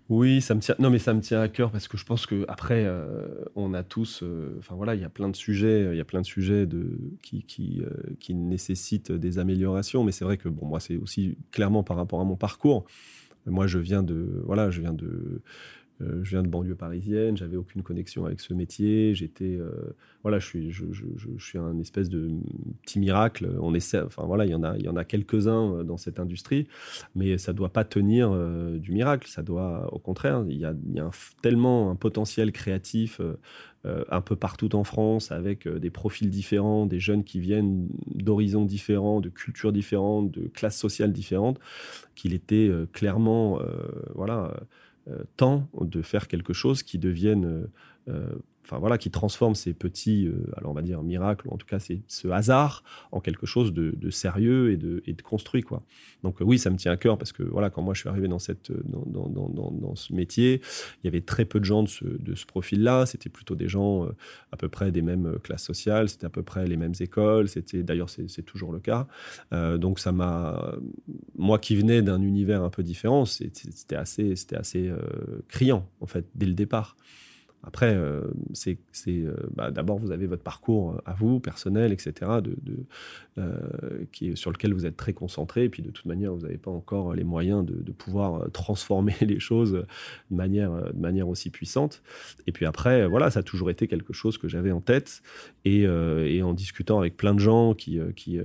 Oui, 0.08 0.40
ça 0.42 0.54
me 0.54 0.60
tient. 0.60 0.74
Non, 0.78 0.90
mais 0.90 0.98
ça 0.98 1.14
me 1.14 1.20
tient 1.20 1.40
à 1.40 1.48
cœur 1.48 1.70
parce 1.70 1.88
que 1.88 1.96
je 1.96 2.04
pense 2.04 2.26
que 2.26 2.44
après, 2.48 2.84
euh, 2.84 3.44
on 3.54 3.72
a 3.72 3.82
tous. 3.82 4.22
Euh, 4.22 4.56
enfin 4.58 4.74
voilà, 4.74 4.94
il 4.94 5.00
y 5.00 5.04
a 5.04 5.08
plein 5.08 5.28
de 5.28 5.36
sujets. 5.36 5.88
Il 5.92 5.96
y 5.96 6.00
a 6.00 6.04
plein 6.04 6.20
de 6.20 6.26
sujets 6.26 6.68
qui 7.22 7.44
qui, 7.44 7.82
euh, 7.82 8.34
nécessitent 8.34 9.12
des 9.12 9.38
améliorations. 9.38 10.04
Mais 10.04 10.12
c'est 10.12 10.24
vrai 10.24 10.36
que 10.36 10.48
bon, 10.48 10.66
moi, 10.66 10.80
c'est 10.80 10.96
aussi 10.96 11.36
clairement 11.50 11.82
par 11.82 11.96
rapport 11.96 12.20
à 12.20 12.24
mon 12.24 12.36
parcours. 12.36 12.84
Moi, 13.46 13.66
je 13.66 13.78
viens 13.78 14.02
de 14.02 14.42
voilà, 14.44 14.70
je 14.70 14.80
viens 14.80 14.92
de 14.92 15.06
euh, 15.06 15.42
je 16.22 16.30
viens 16.30 16.42
de 16.42 16.48
banlieue 16.48 16.74
parisienne, 16.74 17.36
j'avais 17.36 17.56
aucune 17.56 17.82
connexion 17.82 18.24
avec 18.26 18.40
ce 18.40 18.54
métier. 18.54 19.14
J'étais, 19.14 19.56
euh, 19.56 19.70
voilà, 20.22 20.38
je 20.38 20.46
suis, 21.38 21.58
un 21.58 21.78
espèce 21.80 22.08
de 22.08 22.30
petit 22.82 22.98
miracle. 22.98 23.48
On 23.60 23.74
essaie, 23.74 24.00
enfin 24.00 24.24
voilà, 24.24 24.44
il 24.44 24.50
y 24.50 24.54
en 24.54 24.62
a, 24.62 24.76
il 24.76 24.84
y 24.84 24.88
en 24.88 24.96
a 24.96 25.04
quelques-uns 25.04 25.72
euh, 25.72 25.82
dans 25.82 25.96
cette 25.96 26.18
industrie, 26.20 26.66
mais 27.14 27.38
ça 27.38 27.52
doit 27.52 27.72
pas 27.72 27.84
tenir 27.84 28.32
du 28.78 28.92
miracle. 28.92 29.28
Ça 29.28 29.42
doit, 29.42 29.92
au 29.92 29.98
contraire, 29.98 30.44
il 30.48 30.56
y 30.56 30.64
a, 30.64 30.74
tellement 31.42 31.90
un 31.90 31.96
potentiel 31.96 32.52
créatif. 32.52 33.20
un 33.84 34.20
peu 34.20 34.36
partout 34.36 34.76
en 34.76 34.84
France, 34.84 35.32
avec 35.32 35.66
des 35.66 35.90
profils 35.90 36.30
différents, 36.30 36.86
des 36.86 37.00
jeunes 37.00 37.24
qui 37.24 37.40
viennent 37.40 37.88
d'horizons 38.06 38.64
différents, 38.64 39.20
de 39.20 39.28
cultures 39.28 39.72
différentes, 39.72 40.30
de 40.30 40.46
classes 40.46 40.78
sociales 40.78 41.12
différentes, 41.12 41.58
qu'il 42.14 42.32
était 42.32 42.70
clairement, 42.92 43.58
voilà, 44.14 44.52
euh, 44.52 44.64
temps 45.36 45.68
de 45.80 46.02
faire 46.02 46.28
quelque 46.28 46.52
chose 46.52 46.82
qui 46.82 46.98
devienne 46.98 47.44
euh, 47.44 47.66
euh, 48.08 48.34
enfin 48.64 48.78
voilà, 48.78 48.98
qui 48.98 49.10
transforme 49.10 49.54
ces 49.54 49.74
petits, 49.74 50.30
alors 50.56 50.70
on 50.70 50.74
va 50.74 50.82
dire 50.82 51.02
miracles, 51.02 51.48
ou 51.48 51.54
en 51.54 51.56
tout 51.56 51.66
cas 51.66 51.78
c'est 51.78 52.00
ce 52.08 52.28
hasard, 52.28 52.84
en 53.10 53.20
quelque 53.20 53.46
chose 53.46 53.72
de, 53.72 54.10
sérieux 54.10 54.72
et 54.72 54.76
de, 54.76 55.22
construit 55.22 55.62
quoi. 55.62 55.82
Donc 56.22 56.36
oui, 56.40 56.58
ça 56.58 56.70
me 56.70 56.76
tient 56.76 56.92
à 56.92 56.96
cœur 56.96 57.18
parce 57.18 57.32
que 57.32 57.42
voilà, 57.42 57.70
quand 57.70 57.82
moi 57.82 57.94
je 57.94 58.00
suis 58.00 58.08
arrivé 58.08 58.28
dans 58.28 58.38
cette, 58.38 58.70
dans, 58.84 59.04
dans, 59.06 59.48
dans, 59.48 59.70
dans 59.70 59.94
ce 59.96 60.12
métier, 60.12 60.60
il 61.02 61.06
y 61.06 61.08
avait 61.08 61.20
très 61.20 61.44
peu 61.44 61.58
de 61.58 61.64
gens 61.64 61.82
de 61.82 61.88
ce, 61.88 62.04
de 62.04 62.34
ce 62.34 62.46
profil-là. 62.46 63.06
C'était 63.06 63.30
plutôt 63.30 63.54
des 63.54 63.68
gens 63.68 64.06
à 64.52 64.56
peu 64.56 64.68
près 64.68 64.92
des 64.92 65.02
mêmes 65.02 65.38
classes 65.42 65.64
sociales, 65.64 66.08
c'était 66.08 66.26
à 66.26 66.30
peu 66.30 66.42
près 66.42 66.66
les 66.66 66.76
mêmes 66.76 66.94
écoles. 67.00 67.48
C'était 67.48 67.82
d'ailleurs 67.82 68.10
c'est 68.10 68.42
toujours 68.42 68.72
le 68.72 68.80
cas. 68.80 69.06
donc 69.50 69.98
ça 69.98 70.12
m'a, 70.12 70.76
moi 71.36 71.58
qui 71.58 71.76
venais 71.76 72.02
d'un 72.02 72.22
univers 72.22 72.62
un 72.62 72.70
peu 72.70 72.82
différent, 72.82 73.24
c'était 73.24 73.96
assez, 73.96 74.36
c'était 74.36 74.56
assez 74.56 74.92
criant 75.48 75.88
en 76.00 76.06
fait 76.06 76.26
dès 76.34 76.46
le 76.46 76.54
départ. 76.54 76.96
Après, 77.64 77.94
euh, 77.94 78.22
c'est 78.52 78.78
euh, 79.08 79.34
bah, 79.54 79.70
d'abord 79.70 79.98
vous 79.98 80.10
avez 80.10 80.26
votre 80.26 80.42
parcours 80.42 81.00
à 81.06 81.14
vous, 81.14 81.38
personnel, 81.38 81.92
etc., 81.92 82.30
euh, 83.38 84.34
sur 84.34 84.50
lequel 84.50 84.74
vous 84.74 84.84
êtes 84.84 84.96
très 84.96 85.12
concentré. 85.12 85.64
Et 85.64 85.68
puis 85.68 85.82
de 85.82 85.90
toute 85.90 86.06
manière, 86.06 86.34
vous 86.34 86.42
n'avez 86.42 86.58
pas 86.58 86.72
encore 86.72 87.14
les 87.14 87.22
moyens 87.22 87.64
de, 87.64 87.92
pouvoir 87.92 88.50
transformer 88.52 89.14
les 89.20 89.38
choses 89.38 89.72
de 89.72 90.36
manière, 90.36 91.28
aussi 91.28 91.50
puissante. 91.50 92.02
Et 92.46 92.52
puis 92.52 92.66
après, 92.66 93.06
voilà, 93.06 93.30
ça 93.30 93.40
a 93.40 93.42
toujours 93.42 93.70
été 93.70 93.86
quelque 93.86 94.12
chose 94.12 94.38
que 94.38 94.48
j'avais 94.48 94.72
en 94.72 94.80
tête. 94.80 95.22
Et, 95.64 95.86
en 96.42 96.54
discutant 96.54 96.98
avec 96.98 97.16
plein 97.16 97.34
de 97.34 97.38
gens 97.38 97.74
qui, 97.74 98.00
qui, 98.16 98.40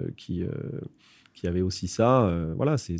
aussi 1.61 1.87
ça, 1.87 2.31
voilà, 2.55 2.77
c'est 2.77 2.97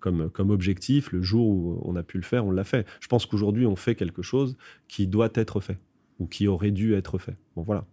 comme, 0.00 0.30
comme 0.30 0.50
objectif. 0.50 1.12
Le 1.12 1.22
jour 1.22 1.48
où 1.48 1.80
on 1.84 1.96
a 1.96 2.02
pu 2.02 2.16
le 2.16 2.24
faire, 2.24 2.46
on 2.46 2.50
l'a 2.50 2.64
fait. 2.64 2.86
Je 3.00 3.08
pense 3.08 3.26
qu'aujourd'hui, 3.26 3.66
on 3.66 3.76
fait 3.76 3.94
quelque 3.94 4.22
chose 4.22 4.56
qui 4.88 5.06
doit 5.06 5.30
être 5.34 5.60
fait 5.60 5.78
ou 6.18 6.26
qui 6.26 6.48
aurait 6.48 6.70
dû 6.70 6.94
être 6.94 7.18
fait. 7.18 7.36
Bon, 7.56 7.62
voilà. 7.62 7.86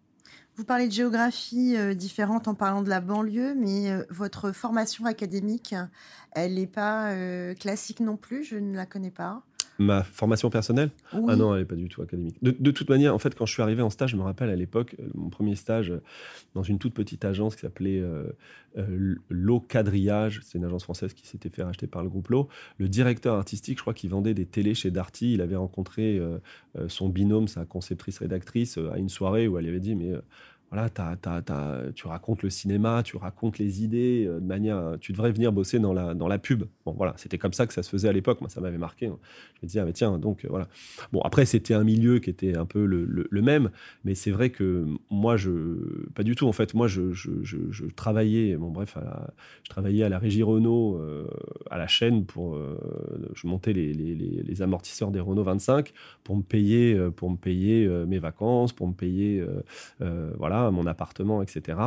Vous 0.58 0.66
parlez 0.66 0.88
de 0.88 0.92
géographie 0.92 1.76
euh, 1.78 1.94
différente 1.94 2.48
en 2.48 2.56
parlant 2.56 2.82
de 2.82 2.90
la 2.90 3.00
banlieue, 3.00 3.54
mais 3.56 3.92
euh, 3.92 4.04
votre 4.10 4.52
formation 4.52 5.06
académique, 5.06 5.76
elle 6.32 6.56
n'est 6.56 6.66
pas 6.66 7.12
euh, 7.12 7.54
classique 7.54 8.00
non 8.00 8.18
plus, 8.18 8.44
je 8.44 8.56
ne 8.56 8.76
la 8.76 8.88
connais 8.88 9.12
pas. 9.12 9.44
Ma 9.80 10.04
formation 10.04 10.50
personnelle 10.50 10.90
Ah 11.12 11.36
non, 11.36 11.54
elle 11.54 11.62
n'est 11.62 11.66
pas 11.66 11.76
du 11.76 11.88
tout 11.88 12.02
académique. 12.02 12.38
De, 12.42 12.72
toute 12.72 12.90
manière, 12.90 13.14
en 13.14 13.20
fait, 13.20 13.36
quand 13.36 13.46
je 13.46 13.54
suis 13.54 13.62
arrivé 13.62 13.82
en 13.82 13.90
stage, 13.90 14.12
je 14.12 14.18
me 14.18 14.24
rappelle 14.24 14.50
à 14.50 14.56
l'époque, 14.56 14.96
euh, 15.00 15.08
mon 15.14 15.30
premier 15.30 15.56
stage 15.56 15.92
euh, 15.92 16.02
dans 16.56 16.64
une 16.64 16.80
toute 16.80 16.94
petite 16.94 17.26
agence 17.26 17.56
qui 17.56 17.62
s'appelait 17.62 18.00
euh, 18.00 18.24
euh 18.78 19.16
L'Eau 19.30 19.60
Quadrillage. 19.60 20.42
C'est 20.44 20.58
une 20.58 20.66
agence 20.66 20.84
française 20.84 21.14
qui 21.14 21.28
s'était 21.28 21.50
fait 21.50 21.64
racheter 21.64 21.86
par 21.86 22.04
le 22.04 22.10
groupe 22.10 22.30
L'Eau. 22.30 22.48
Le 22.78 22.88
directeur 22.88 23.36
artistique, 23.36 23.78
je 23.78 23.84
crois 23.84 23.94
qu'il 23.94 24.10
vendait 24.10 24.34
des 24.34 24.46
télés 24.46 24.74
chez 24.74 24.90
Darty. 24.90 25.34
Il 25.34 25.42
avait 25.42 25.56
rencontré 25.56 26.20
son 26.88 27.10
binôme, 27.10 27.48
sa 27.48 27.66
conceptrice-rédactrice, 27.66 28.78
à 28.78 28.98
une 28.98 29.10
soirée 29.10 29.48
où 29.48 29.58
elle 29.58 29.68
avait 29.68 29.80
dit 29.80 29.96
Mais 29.96 30.14
voilà, 30.70 30.90
tu 31.96 32.08
racontes 32.08 32.44
le 32.44 32.50
cinéma, 32.50 33.02
tu 33.02 33.16
racontes 33.16 33.58
les 33.58 33.86
idées 33.86 34.26
euh, 34.28 34.42
de 34.42 34.46
manière. 34.46 34.98
Tu 35.00 35.14
devrais 35.14 35.32
venir 35.32 35.54
bosser 35.54 35.80
dans 35.80 35.94
la, 35.94 36.14
dans 36.14 36.28
la 36.28 36.40
pub. 36.40 36.66
Bon, 36.86 36.94
voilà, 36.94 37.14
c'était 37.16 37.38
comme 37.38 37.54
ça 37.54 37.66
que 37.68 37.74
ça 37.74 37.84
se 37.84 37.90
faisait 37.90 38.10
à 38.10 38.12
l'époque. 38.12 38.42
Moi, 38.42 38.50
ça 38.50 38.60
m'avait 38.60 38.78
marqué. 38.78 39.06
Je 39.06 39.12
me 39.12 39.68
disais, 39.68 39.80
ah, 39.80 39.86
mais 39.86 39.94
tiens, 39.94 40.20
donc 40.20 40.44
euh, 40.44 40.50
voilà. 40.50 40.68
Bon, 41.14 41.22
après, 41.22 41.46
c'était 41.46 41.74
un 41.74 41.86
milieu 41.86 42.20
qui 42.20 42.30
était 42.30 42.58
un 42.58 42.66
peu 42.66 42.86
le, 42.86 43.06
le, 43.06 43.42
même, 43.42 43.70
mais 44.04 44.14
c'est 44.14 44.32
vrai 44.32 44.50
que 44.50 44.86
moi, 45.10 45.38
je. 45.38 45.52
Pas 46.16 46.24
du 46.24 46.36
tout, 46.36 46.48
en 46.48 46.52
fait. 46.52 46.74
Moi, 46.74 46.88
je, 46.88 47.14
je, 47.14 47.86
travaillais, 47.96 48.58
bon, 48.58 48.70
bref, 48.70 48.98
je 49.64 49.70
travaillais 49.70 50.04
à 50.04 50.10
la 50.10 50.20
régie 50.20 50.44
Renault, 50.44 50.98
euh, 50.98 51.28
à 51.72 51.78
la 51.78 51.88
chaîne, 51.88 52.26
pour. 52.26 52.60
je 53.34 53.48
montais 53.48 53.72
les, 53.72 53.94
les, 53.94 54.16
les, 54.16 54.62
amortisseurs 54.62 55.12
des 55.12 55.20
Renault 55.20 55.44
25 55.44 55.94
pour 56.24 56.36
me 56.36 56.42
payer, 56.42 56.98
pour 57.16 57.30
me 57.30 57.38
payer 57.38 57.88
mes 57.88 58.20
vacances, 58.20 58.74
pour 58.74 58.88
me 58.88 58.94
payer. 58.94 59.46
voilà 60.00 60.57
mon 60.72 60.86
appartement, 60.86 61.42
etc. 61.42 61.80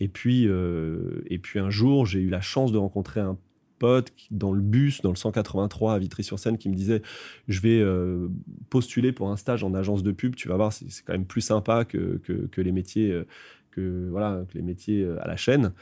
Et 0.00 0.08
puis, 0.08 0.46
euh, 0.46 1.22
et 1.26 1.38
puis 1.38 1.58
un 1.58 1.70
jour, 1.70 2.06
j'ai 2.06 2.20
eu 2.20 2.28
la 2.28 2.40
chance 2.40 2.72
de 2.72 2.78
rencontrer 2.78 3.20
un 3.20 3.36
pote 3.78 4.12
dans 4.30 4.52
le 4.52 4.60
bus, 4.60 5.00
dans 5.02 5.10
le 5.10 5.16
183 5.16 5.94
à 5.94 5.98
Vitry-sur-Seine, 5.98 6.58
qui 6.58 6.68
me 6.68 6.74
disait 6.74 7.02
Je 7.48 7.60
vais 7.60 7.80
euh, 7.80 8.28
postuler 8.70 9.12
pour 9.12 9.30
un 9.30 9.36
stage 9.36 9.64
en 9.64 9.74
agence 9.74 10.02
de 10.02 10.12
pub. 10.12 10.36
Tu 10.36 10.48
vas 10.48 10.56
voir, 10.56 10.72
c'est 10.72 10.86
quand 11.04 11.12
même 11.12 11.26
plus 11.26 11.40
sympa 11.40 11.84
que, 11.84 12.20
que, 12.22 12.60
les 12.60 12.72
métiers. 12.72 13.10
Euh, 13.10 13.26
que, 13.70 14.08
voilà, 14.08 14.44
que 14.48 14.56
les 14.56 14.62
métiers 14.62 15.04
à 15.20 15.26
la 15.26 15.34
chaîne. 15.36 15.72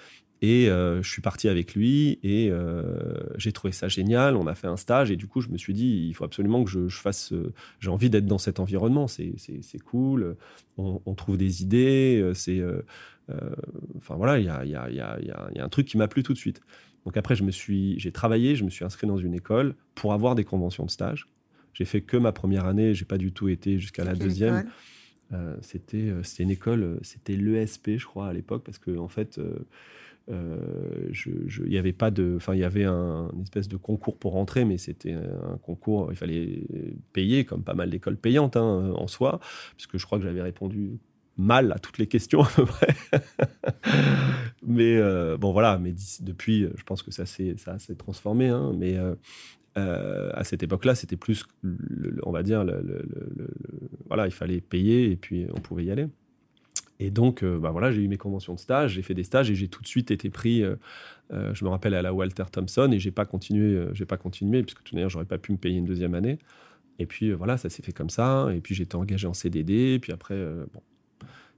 Et 0.44 0.66
je 0.66 1.08
suis 1.08 1.22
parti 1.22 1.48
avec 1.48 1.76
lui 1.76 2.18
et 2.24 2.50
j'ai 3.36 3.52
trouvé 3.52 3.72
ça 3.72 3.86
génial. 3.86 4.36
On 4.36 4.48
a 4.48 4.56
fait 4.56 4.66
un 4.66 4.76
stage 4.76 5.12
et 5.12 5.16
du 5.16 5.28
coup, 5.28 5.40
je 5.40 5.48
me 5.48 5.56
suis 5.56 5.72
dit, 5.72 6.06
il 6.08 6.14
faut 6.14 6.24
absolument 6.24 6.64
que 6.64 6.70
je, 6.70 6.88
je 6.88 6.98
fasse. 6.98 7.32
j'ai 7.78 7.90
envie 7.90 8.10
d'être 8.10 8.26
dans 8.26 8.38
cet 8.38 8.58
environnement. 8.58 9.06
C'est 9.06 9.78
cool 9.84 10.36
on, 10.76 11.14
trouve 11.14 11.36
des 11.36 11.62
idées. 11.62 12.20
Euh, 12.22 12.34
c'est, 12.34 12.58
euh, 12.58 12.84
euh, 13.30 13.54
enfin 13.96 14.14
voilà, 14.16 14.38
il 14.38 14.46
y 14.46 14.48
a, 14.48 14.64
y, 14.64 14.74
a, 14.74 14.90
y, 14.90 15.00
a, 15.00 15.18
y 15.20 15.58
a, 15.58 15.64
un 15.64 15.68
truc 15.68 15.86
qui 15.86 15.96
m'a 15.96 16.08
plu 16.08 16.22
tout 16.22 16.32
de 16.32 16.38
suite. 16.38 16.60
Donc 17.04 17.16
après, 17.16 17.34
je 17.34 17.42
me 17.42 17.50
suis, 17.50 17.98
j'ai 17.98 18.12
travaillé, 18.12 18.56
je 18.56 18.64
me 18.64 18.70
suis 18.70 18.84
inscrit 18.84 19.06
dans 19.06 19.18
une 19.18 19.34
école 19.34 19.74
pour 19.94 20.12
avoir 20.12 20.34
des 20.34 20.44
conventions 20.44 20.84
de 20.84 20.90
stage. 20.90 21.28
J'ai 21.72 21.84
fait 21.84 22.00
que 22.00 22.16
ma 22.16 22.32
première 22.32 22.66
année, 22.66 22.94
j'ai 22.94 23.04
pas 23.04 23.18
du 23.18 23.32
tout 23.32 23.48
été 23.48 23.78
jusqu'à 23.78 24.04
la 24.04 24.14
deuxième. 24.14 24.66
c'était, 25.62 26.12
c'était 26.22 26.42
une 26.42 26.50
école, 26.50 26.98
c'était 27.02 27.36
l'ESP, 27.36 27.96
je 27.96 28.04
crois, 28.04 28.28
à 28.28 28.32
l'époque, 28.32 28.62
parce 28.64 28.78
que 28.78 28.96
en 28.98 29.08
fait, 29.08 29.40
il 30.28 31.72
y 31.72 31.78
avait 31.78 31.92
pas 31.92 32.10
de, 32.10 32.34
enfin, 32.36 32.54
il 32.54 32.60
y 32.60 32.64
avait 32.64 32.84
un 32.84 33.30
une 33.34 33.42
espèce 33.42 33.68
de 33.68 33.76
concours 33.76 34.18
pour 34.18 34.32
rentrer, 34.32 34.64
mais 34.64 34.78
c'était 34.78 35.12
un 35.12 35.58
concours, 35.58 36.08
il 36.10 36.16
fallait 36.16 36.64
payer, 37.12 37.44
comme 37.44 37.62
pas 37.62 37.74
mal 37.74 37.90
d'écoles 37.90 38.16
payantes 38.16 38.56
hein, 38.56 38.92
en 38.96 39.06
soi, 39.06 39.40
puisque 39.76 39.98
je 39.98 40.06
crois 40.06 40.18
que 40.18 40.24
j'avais 40.24 40.42
répondu 40.42 40.98
mal 41.36 41.72
à 41.72 41.78
toutes 41.78 41.98
les 41.98 42.06
questions 42.06 42.42
à 42.44 42.50
peu 42.54 42.64
près. 42.64 42.94
mais 44.66 45.00
bon 45.38 45.52
voilà, 45.52 45.78
mais 45.78 45.94
depuis, 46.20 46.68
je 46.74 46.82
pense 46.84 47.02
que 47.02 47.10
ça 47.10 47.26
s'est 47.26 47.56
ça 47.56 47.78
s'est 47.78 47.96
transformé. 47.96 48.48
Hein, 48.48 48.72
mais 48.78 48.98
euh, 49.78 50.30
à 50.34 50.44
cette 50.44 50.62
époque-là, 50.62 50.94
c'était 50.94 51.16
plus, 51.16 51.44
on 52.24 52.30
va 52.30 52.42
dire, 52.42 52.64
voilà, 54.06 54.26
il 54.26 54.32
fallait 54.32 54.60
payer 54.60 55.10
et 55.10 55.16
puis 55.16 55.46
on 55.54 55.60
pouvait 55.60 55.84
y 55.84 55.90
aller. 55.90 56.06
Et 57.04 57.10
donc, 57.10 57.42
euh, 57.42 57.58
bah 57.58 57.70
voilà, 57.70 57.90
j'ai 57.90 58.02
eu 58.02 58.08
mes 58.08 58.18
conventions 58.18 58.54
de 58.54 58.60
stage, 58.60 58.92
j'ai 58.92 59.02
fait 59.02 59.14
des 59.14 59.24
stages 59.24 59.50
et 59.50 59.54
j'ai 59.54 59.68
tout 59.68 59.82
de 59.82 59.86
suite 59.86 60.10
été 60.10 60.30
pris. 60.30 60.62
Euh, 60.62 60.76
je 61.30 61.64
me 61.64 61.70
rappelle 61.70 61.94
à 61.94 62.02
la 62.02 62.12
Walter 62.12 62.44
Thompson 62.50 62.90
et 62.92 62.98
j'ai 62.98 63.10
pas 63.10 63.24
continué, 63.24 63.86
j'ai 63.92 64.04
pas 64.04 64.16
continué 64.16 64.62
puisque 64.62 64.82
tout 64.82 64.94
d'ailleurs 64.94 65.10
j'aurais 65.10 65.24
pas 65.24 65.38
pu 65.38 65.52
me 65.52 65.56
payer 65.56 65.78
une 65.78 65.86
deuxième 65.86 66.14
année. 66.14 66.38
Et 66.98 67.06
puis 67.06 67.32
voilà, 67.32 67.56
ça 67.56 67.70
s'est 67.70 67.82
fait 67.82 67.92
comme 67.92 68.10
ça. 68.10 68.48
Et 68.54 68.60
puis 68.60 68.74
j'étais 68.74 68.96
engagé 68.96 69.26
en 69.26 69.32
CDD. 69.32 69.94
Et 69.94 69.98
puis 69.98 70.12
après, 70.12 70.36
bon, 70.72 70.80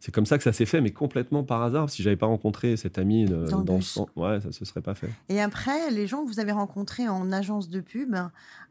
c'est 0.05 0.13
comme 0.13 0.27
ça 0.27 0.37
que 0.37 0.45
ça 0.45 0.53
s'est 0.53 0.67
fait, 0.67 0.83
mais 0.83 0.91
complètement 0.91 1.45
par 1.45 1.63
hasard. 1.63 1.89
Si 1.89 2.03
j'avais 2.03 2.19
pas 2.19 2.27
rencontré 2.27 2.77
cette 2.77 2.99
amie 2.99 3.25
euh, 3.25 3.47
dans, 3.47 3.63
dans 3.63 3.79
le 3.79 4.21
ouais, 4.21 4.39
ça 4.43 4.53
se 4.53 4.67
serait 4.67 4.83
pas 4.83 4.95
fait. 4.95 5.09
Et 5.31 5.41
après, 5.41 5.91
les 5.91 6.07
gens 6.07 6.23
que 6.23 6.29
vous 6.29 6.41
avez 6.41 6.53
rencontrés 6.53 7.09
en 7.09 7.33
agence 7.33 7.71
de 7.71 7.81
pub, 7.81 8.15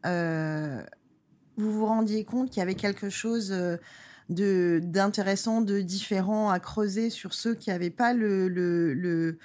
euh, 0.05 0.83
vous 1.57 1.71
vous 1.71 1.87
rendiez 1.87 2.23
compte 2.23 2.51
qu'il 2.51 2.59
y 2.59 2.61
avait 2.61 2.75
quelque 2.75 3.09
chose 3.09 3.51
euh, 3.51 3.77
de 4.29 4.79
d'intéressant, 4.83 5.61
de 5.61 5.81
différent 5.81 6.49
à 6.49 6.59
creuser 6.59 7.09
sur 7.09 7.33
ceux 7.33 7.55
qui 7.55 7.69
n'avaient 7.69 7.89
pas 7.89 8.13
le 8.13 8.47
le, 8.47 8.93
le, 8.93 9.37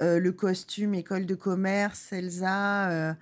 le, 0.00 0.32
costume 0.32 0.94
école 0.94 1.26
de 1.26 1.34
commerce, 1.34 2.12
Elsa. 2.12 3.16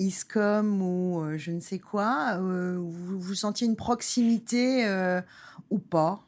ISCOM 0.00 0.82
ou 0.82 1.24
je 1.36 1.52
ne 1.52 1.60
sais 1.60 1.78
quoi, 1.78 2.38
vous, 2.38 3.20
vous 3.20 3.34
sentiez 3.36 3.64
une 3.68 3.76
proximité 3.76 4.84
ou 5.70 5.78
pas? 5.78 6.26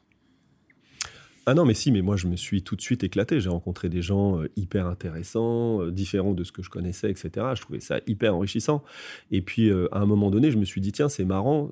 Ah 1.49 1.53
non, 1.53 1.63
mais 1.63 1.73
si, 1.73 1.93
mais 1.93 2.01
moi 2.01 2.17
je 2.17 2.27
me 2.27 2.35
suis 2.35 2.61
tout 2.61 2.75
de 2.75 2.81
suite 2.81 3.05
éclaté. 3.05 3.39
J'ai 3.39 3.47
rencontré 3.47 3.87
des 3.87 4.01
gens 4.01 4.37
euh, 4.37 4.49
hyper 4.57 4.85
intéressants, 4.85 5.81
euh, 5.81 5.91
différents 5.91 6.33
de 6.33 6.43
ce 6.43 6.51
que 6.51 6.61
je 6.61 6.69
connaissais, 6.69 7.09
etc. 7.09 7.29
Je 7.55 7.61
trouvais 7.61 7.79
ça 7.79 8.01
hyper 8.05 8.35
enrichissant. 8.35 8.83
Et 9.31 9.41
puis 9.41 9.69
euh, 9.69 9.87
à 9.93 9.99
un 9.99 10.05
moment 10.05 10.29
donné, 10.29 10.51
je 10.51 10.57
me 10.57 10.65
suis 10.65 10.81
dit, 10.81 10.91
tiens, 10.91 11.07
c'est 11.07 11.23
marrant, 11.23 11.71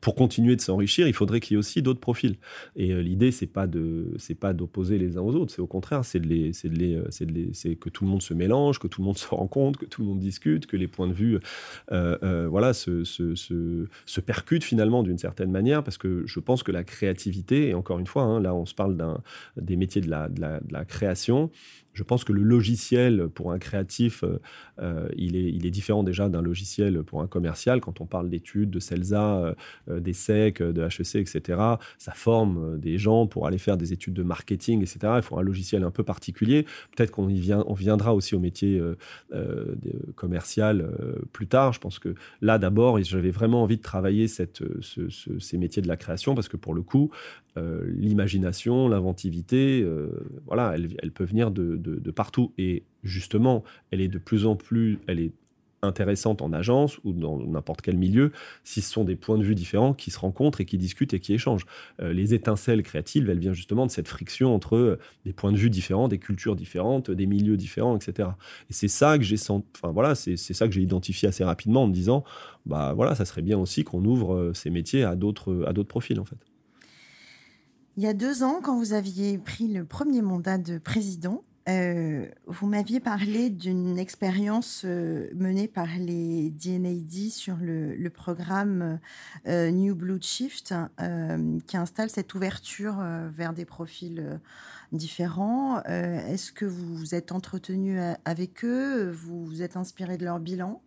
pour 0.00 0.14
continuer 0.14 0.54
de 0.54 0.60
s'enrichir, 0.60 1.08
il 1.08 1.14
faudrait 1.14 1.40
qu'il 1.40 1.54
y 1.54 1.56
ait 1.56 1.58
aussi 1.58 1.82
d'autres 1.82 1.98
profils. 1.98 2.36
Et 2.76 2.94
l'idée, 3.02 3.32
c'est 3.32 3.48
pas 3.48 3.66
de, 3.66 4.14
c'est 4.18 4.36
pas 4.36 4.52
d'opposer 4.52 4.98
les 4.98 5.16
uns 5.16 5.22
aux 5.22 5.34
autres. 5.34 5.52
C'est 5.52 5.62
au 5.62 5.66
contraire, 5.66 6.04
c'est 6.04 6.20
de 6.20 7.74
que 7.74 7.88
tout 7.88 8.04
le 8.04 8.10
monde 8.10 8.22
se 8.22 8.32
mélange, 8.32 8.78
que 8.78 8.86
tout 8.86 9.00
le 9.00 9.06
monde 9.06 9.18
se 9.18 9.26
rencontre, 9.26 9.80
que 9.80 9.86
tout 9.86 10.02
le 10.02 10.08
monde 10.08 10.20
discute, 10.20 10.66
que 10.66 10.76
les 10.76 10.86
points 10.86 11.08
de 11.08 11.12
vue, 11.12 11.40
voilà, 11.90 12.72
se, 12.72 13.02
se, 13.02 13.34
se, 13.34 13.86
se, 14.04 14.20
percutent 14.20 14.62
finalement 14.62 15.02
d'une 15.02 15.18
certaine 15.18 15.50
manière, 15.50 15.82
parce 15.82 15.98
que 15.98 16.22
je 16.24 16.38
pense 16.38 16.62
que 16.62 16.70
la 16.70 16.84
créativité, 16.84 17.70
et 17.70 17.74
encore 17.74 17.98
une 17.98 18.06
fois, 18.06 18.22
hein, 18.22 18.40
là, 18.40 18.54
on 18.56 18.66
se 18.66 18.74
parle 18.74 18.96
des 19.56 19.76
métiers 19.76 20.00
de 20.00 20.10
la 20.10 20.84
création, 20.84 21.50
je 21.96 22.02
pense 22.02 22.24
que 22.24 22.32
le 22.32 22.42
logiciel 22.42 23.28
pour 23.34 23.52
un 23.52 23.58
créatif, 23.58 24.22
euh, 24.22 24.38
euh, 24.80 25.08
il, 25.16 25.34
est, 25.34 25.70
différent 25.70 26.02
déjà 26.02 26.28
d'un 26.28 26.42
logiciel 26.42 27.02
pour 27.02 27.22
un 27.22 27.26
commercial. 27.26 27.80
Quand 27.80 28.02
on 28.02 28.06
parle 28.06 28.28
d'études, 28.28 28.68
de 28.68 28.80
CELSA, 28.80 29.54
euh, 29.88 30.00
des 30.00 30.12
SEC, 30.12 30.62
de 30.62 30.82
HEC, 30.82 31.16
etc., 31.16 31.58
ça 31.96 32.12
forme 32.12 32.78
des 32.78 32.98
gens 32.98 33.26
pour 33.26 33.46
aller 33.46 33.56
faire 33.56 33.78
des 33.78 33.94
études 33.94 34.12
de 34.12 34.22
marketing, 34.22 34.82
etc. 34.82 35.14
Il 35.16 35.22
faut 35.22 35.38
un 35.38 35.42
logiciel 35.42 35.84
un 35.84 35.90
peu 35.90 36.04
particulier. 36.04 36.66
Peut-être 36.94 37.10
qu'on 37.10 37.30
y 37.30 37.40
vient, 37.40 37.64
on 37.66 37.72
viendra 37.72 38.14
aussi 38.14 38.34
au 38.34 38.40
métier 38.40 38.80
commercial 40.14 40.90
plus 41.32 41.46
tard. 41.46 41.72
Je 41.72 41.80
pense 41.80 41.98
que 41.98 42.14
là, 42.42 42.58
d'abord, 42.58 43.02
j'avais 43.02 43.30
vraiment 43.30 43.62
envie 43.62 43.78
de 43.78 43.82
travailler 43.82 44.28
ces 44.28 45.58
métiers 45.58 45.82
de 45.82 45.88
la 45.88 45.96
création 45.96 46.34
parce 46.34 46.48
que 46.48 46.56
pour 46.56 46.74
le 46.74 46.82
coup, 46.82 47.10
l'imagination, 47.56 48.88
l'inventivité, 48.88 49.86
voilà, 50.46 50.72
elle, 50.74 50.88
elle, 51.02 51.12
peut 51.12 51.24
venir 51.24 51.50
de, 51.50 51.76
partout. 52.10 52.52
Et 52.58 52.84
justement, 53.02 53.64
elle 53.90 54.00
est 54.00 54.08
de 54.08 54.18
plus 54.18 54.46
en 54.46 54.56
plus, 54.56 54.98
elle 55.06 55.20
est 55.20 55.32
intéressante 55.82 56.42
en 56.42 56.52
agence 56.52 56.98
ou 57.04 57.12
dans 57.12 57.38
n'importe 57.38 57.80
quel 57.80 57.96
milieu 57.96 58.32
si 58.64 58.82
ce 58.82 58.90
sont 58.90 59.04
des 59.04 59.16
points 59.16 59.38
de 59.38 59.44
vue 59.44 59.54
différents 59.54 59.94
qui 59.94 60.10
se 60.10 60.18
rencontrent 60.18 60.60
et 60.60 60.64
qui 60.64 60.78
discutent 60.78 61.14
et 61.14 61.20
qui 61.20 61.34
échangent. 61.34 61.66
Euh, 62.00 62.12
les 62.12 62.34
étincelles 62.34 62.82
créatives, 62.82 63.28
elles 63.30 63.38
viennent 63.38 63.54
justement 63.54 63.86
de 63.86 63.90
cette 63.90 64.08
friction 64.08 64.54
entre 64.54 64.76
euh, 64.76 64.98
des 65.24 65.32
points 65.32 65.52
de 65.52 65.56
vue 65.56 65.70
différents, 65.70 66.08
des 66.08 66.18
cultures 66.18 66.56
différentes, 66.56 67.10
des 67.10 67.26
milieux 67.26 67.56
différents, 67.56 67.96
etc. 67.96 68.30
Et 68.70 68.72
c'est 68.72 68.88
ça 68.88 69.18
que 69.18 69.24
j'ai 69.24 69.36
enfin 69.50 69.92
voilà, 69.92 70.14
c'est 70.14 70.36
ça 70.36 70.66
que 70.66 70.74
j'ai 70.74 70.82
identifié 70.82 71.28
assez 71.28 71.44
rapidement 71.44 71.84
en 71.84 71.86
me 71.86 71.92
disant, 71.92 72.24
bah 72.64 72.94
voilà, 72.94 73.14
ça 73.14 73.24
serait 73.24 73.42
bien 73.42 73.58
aussi 73.58 73.84
qu'on 73.84 74.04
ouvre 74.04 74.34
euh, 74.34 74.54
ces 74.54 74.70
métiers 74.70 75.04
à 75.04 75.14
d'autres 75.14 75.64
à 75.66 75.72
d'autres 75.72 75.88
profils 75.88 76.18
en 76.18 76.24
fait. 76.24 76.38
Il 77.96 78.02
y 78.02 78.06
a 78.06 78.12
deux 78.12 78.42
ans, 78.42 78.60
quand 78.62 78.76
vous 78.76 78.92
aviez 78.92 79.38
pris 79.38 79.68
le 79.68 79.86
premier 79.86 80.20
mandat 80.20 80.58
de 80.58 80.76
président, 80.76 81.44
euh, 81.68 82.26
vous 82.46 82.68
m'aviez 82.68 83.00
parlé 83.00 83.50
d'une 83.50 83.98
expérience 83.98 84.82
euh, 84.84 85.28
menée 85.34 85.66
par 85.66 85.88
les 85.98 86.50
DNAD 86.50 87.30
sur 87.30 87.56
le, 87.60 88.08
programme 88.08 89.00
euh, 89.48 89.70
New 89.72 89.96
Blue 89.96 90.22
Shift 90.22 90.74
qui 91.66 91.76
installe 91.76 92.08
cette 92.08 92.34
ouverture 92.34 92.96
vers 93.30 93.52
des 93.52 93.64
profils 93.64 94.40
différents. 94.92 95.82
Est-ce 95.82 96.52
que 96.52 96.64
vous 96.64 96.96
vous 96.96 97.14
êtes 97.14 97.32
entretenu 97.32 97.98
avec 98.24 98.64
eux? 98.64 99.10
Vous 99.10 99.44
vous 99.44 99.62
êtes 99.62 99.76
inspiré 99.76 100.16
de 100.16 100.24
leur 100.24 100.38
bilan? 100.38 100.80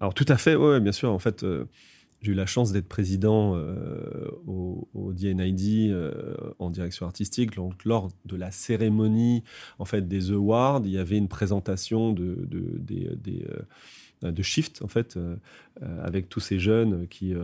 Alors 0.00 0.14
tout 0.14 0.26
à 0.28 0.36
fait, 0.36 0.54
oui, 0.54 0.80
bien 0.80 0.92
sûr. 0.92 1.12
En 1.12 1.18
fait, 1.18 1.44
j'ai 2.20 2.32
eu 2.32 2.34
la 2.34 2.46
chance 2.46 2.72
d'être 2.72 2.88
président 2.88 3.54
euh, 3.54 4.28
au, 4.46 5.12
DNID 5.12 5.90
euh, 5.90 6.34
en 6.58 6.70
direction 6.70 7.06
artistique. 7.06 7.52
Lors 7.56 8.08
de 8.24 8.36
la 8.36 8.50
cérémonie 8.50 9.44
en 9.78 9.84
fait, 9.84 10.08
des 10.08 10.32
awards, 10.32 10.82
il 10.84 10.90
y 10.90 10.98
avait 10.98 11.16
une 11.16 11.28
présentation 11.28 12.12
de, 12.12 12.46
de, 12.50 12.80
euh, 14.24 14.32
de 14.32 14.42
Shift, 14.42 14.82
en 14.82 14.88
fait, 14.88 15.16
avec 15.80 16.28
tous 16.28 16.40
ces 16.40 16.58
jeunes 16.58 17.06
qui 17.06 17.34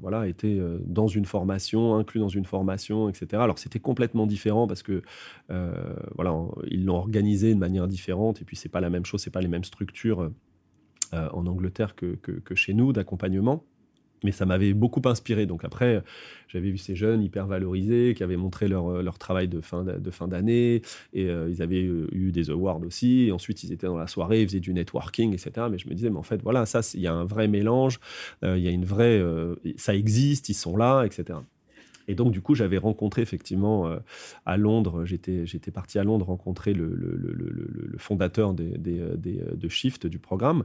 voilà, 0.00 0.26
étaient 0.26 0.60
dans 0.84 1.06
une 1.06 1.24
formation, 1.24 1.94
inclus 1.94 2.18
dans 2.18 2.28
une 2.28 2.44
formation, 2.44 3.08
etc. 3.08 3.40
Alors, 3.40 3.60
c'était 3.60 3.78
complètement 3.78 4.26
différent 4.26 4.66
parce 4.66 4.82
que 4.82 5.02
voilà, 6.16 6.36
ils 6.68 6.84
l'ont 6.84 6.96
organisé 6.96 7.54
de 7.54 7.60
manière 7.60 7.86
différente 7.86 8.42
et 8.42 8.44
puis, 8.44 8.56
c'est 8.56 8.68
pas 8.68 8.80
la 8.80 8.90
même 8.90 9.04
chose, 9.04 9.20
c'est 9.20 9.30
pas 9.30 9.40
les 9.40 9.46
mêmes 9.46 9.62
structures 9.62 10.32
en 11.12 11.46
Angleterre 11.46 11.94
que, 11.94 12.16
que 12.16 12.54
chez 12.56 12.74
nous 12.74 12.92
d'accompagnement 12.92 13.62
mais 14.24 14.32
ça 14.32 14.46
m'avait 14.46 14.72
beaucoup 14.72 15.02
inspiré. 15.04 15.46
Donc 15.46 15.64
après, 15.64 16.02
j'avais 16.48 16.70
vu 16.70 16.78
ces 16.78 16.94
jeunes 16.94 17.22
hyper 17.22 17.46
valorisés 17.46 18.14
qui 18.16 18.22
avaient 18.22 18.36
montré 18.36 18.68
leur, 18.68 18.88
euh, 18.88 19.02
leur 19.02 19.18
travail 19.18 19.48
de 19.48 19.60
fin 19.60 19.84
de 19.84 20.10
fin 20.10 20.28
d'année 20.28 20.82
et 21.12 21.28
euh, 21.28 21.50
ils 21.50 21.62
avaient 21.62 21.84
euh, 21.84 22.08
eu 22.12 22.32
des 22.32 22.50
awards 22.50 22.80
aussi. 22.82 23.30
Ensuite, 23.32 23.64
ils 23.64 23.72
étaient 23.72 23.86
dans 23.86 23.98
la 23.98 24.06
soirée, 24.06 24.42
ils 24.42 24.48
faisaient 24.48 24.60
du 24.60 24.72
networking, 24.72 25.32
etc. 25.32 25.66
Mais 25.70 25.78
je 25.78 25.88
me 25.88 25.94
disais, 25.94 26.10
mais 26.10 26.18
en 26.18 26.22
fait, 26.22 26.42
voilà, 26.42 26.66
ça, 26.66 26.80
il 26.94 27.00
y 27.00 27.06
a 27.06 27.12
un 27.12 27.24
vrai 27.24 27.48
mélange, 27.48 28.00
il 28.42 28.58
y 28.58 28.68
a 28.68 28.70
une 28.70 28.84
vraie, 28.84 29.22
ça 29.76 29.94
existe, 29.94 30.48
ils 30.48 30.54
sont 30.54 30.76
là, 30.76 31.04
etc. 31.04 31.38
Et 32.08 32.14
donc, 32.14 32.32
du 32.32 32.40
coup, 32.40 32.54
j'avais 32.54 32.78
rencontré 32.78 33.22
effectivement 33.22 33.88
euh, 33.88 33.98
à 34.44 34.56
Londres, 34.56 35.04
j'étais, 35.04 35.46
j'étais 35.46 35.70
parti 35.70 35.98
à 35.98 36.04
Londres 36.04 36.26
rencontrer 36.26 36.72
le, 36.72 37.94
fondateur 37.98 38.54
euh, 38.60 38.76
euh, 38.86 39.16
de 39.16 39.68
Shift, 39.68 40.06
du 40.06 40.18
programme. 40.18 40.64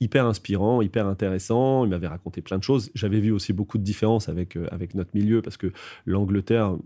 Hyper 0.00 0.26
inspirant, 0.26 0.82
hyper 0.82 1.06
intéressant. 1.06 1.84
Il 1.84 1.90
m'avait 1.90 2.08
raconté 2.08 2.42
plein 2.42 2.58
de 2.58 2.62
choses. 2.62 2.90
J'avais 2.94 3.20
vu 3.20 3.32
aussi 3.32 3.52
beaucoup 3.52 3.78
de 3.78 3.84
différences 3.84 4.28
avec, 4.28 4.56
avec 4.70 4.94
notre 4.94 5.10
milieu 5.14 5.42
parce 5.42 5.56
que 5.56 5.72
l'Angleterre, 6.06 6.76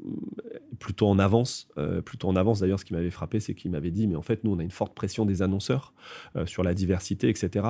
plutôt 0.79 1.09
en 1.09 1.19
avance, 1.19 1.69
plutôt 2.05 2.29
en 2.29 2.37
avance. 2.37 2.61
D'ailleurs, 2.61 2.81
ce 2.81 2.85
qui 2.85 2.93
m'avait 2.93 3.11
frappé, 3.11 3.41
c'est 3.41 3.55
qu'il 3.55 3.71
m'avait 3.71 3.91
dit, 3.91 4.07
mais 4.07 4.17
en 4.17 4.23
fait, 4.23 4.45
nous, 4.45 4.53
on 4.53 4.59
a 4.59 4.63
une 4.63 4.71
forte 4.71 4.95
pression 4.95 5.25
des 5.25 5.43
annonceurs 5.43 5.93
sur 6.45 6.63
la 6.63 6.75
diversité, 6.75 7.29
etc. 7.29 7.67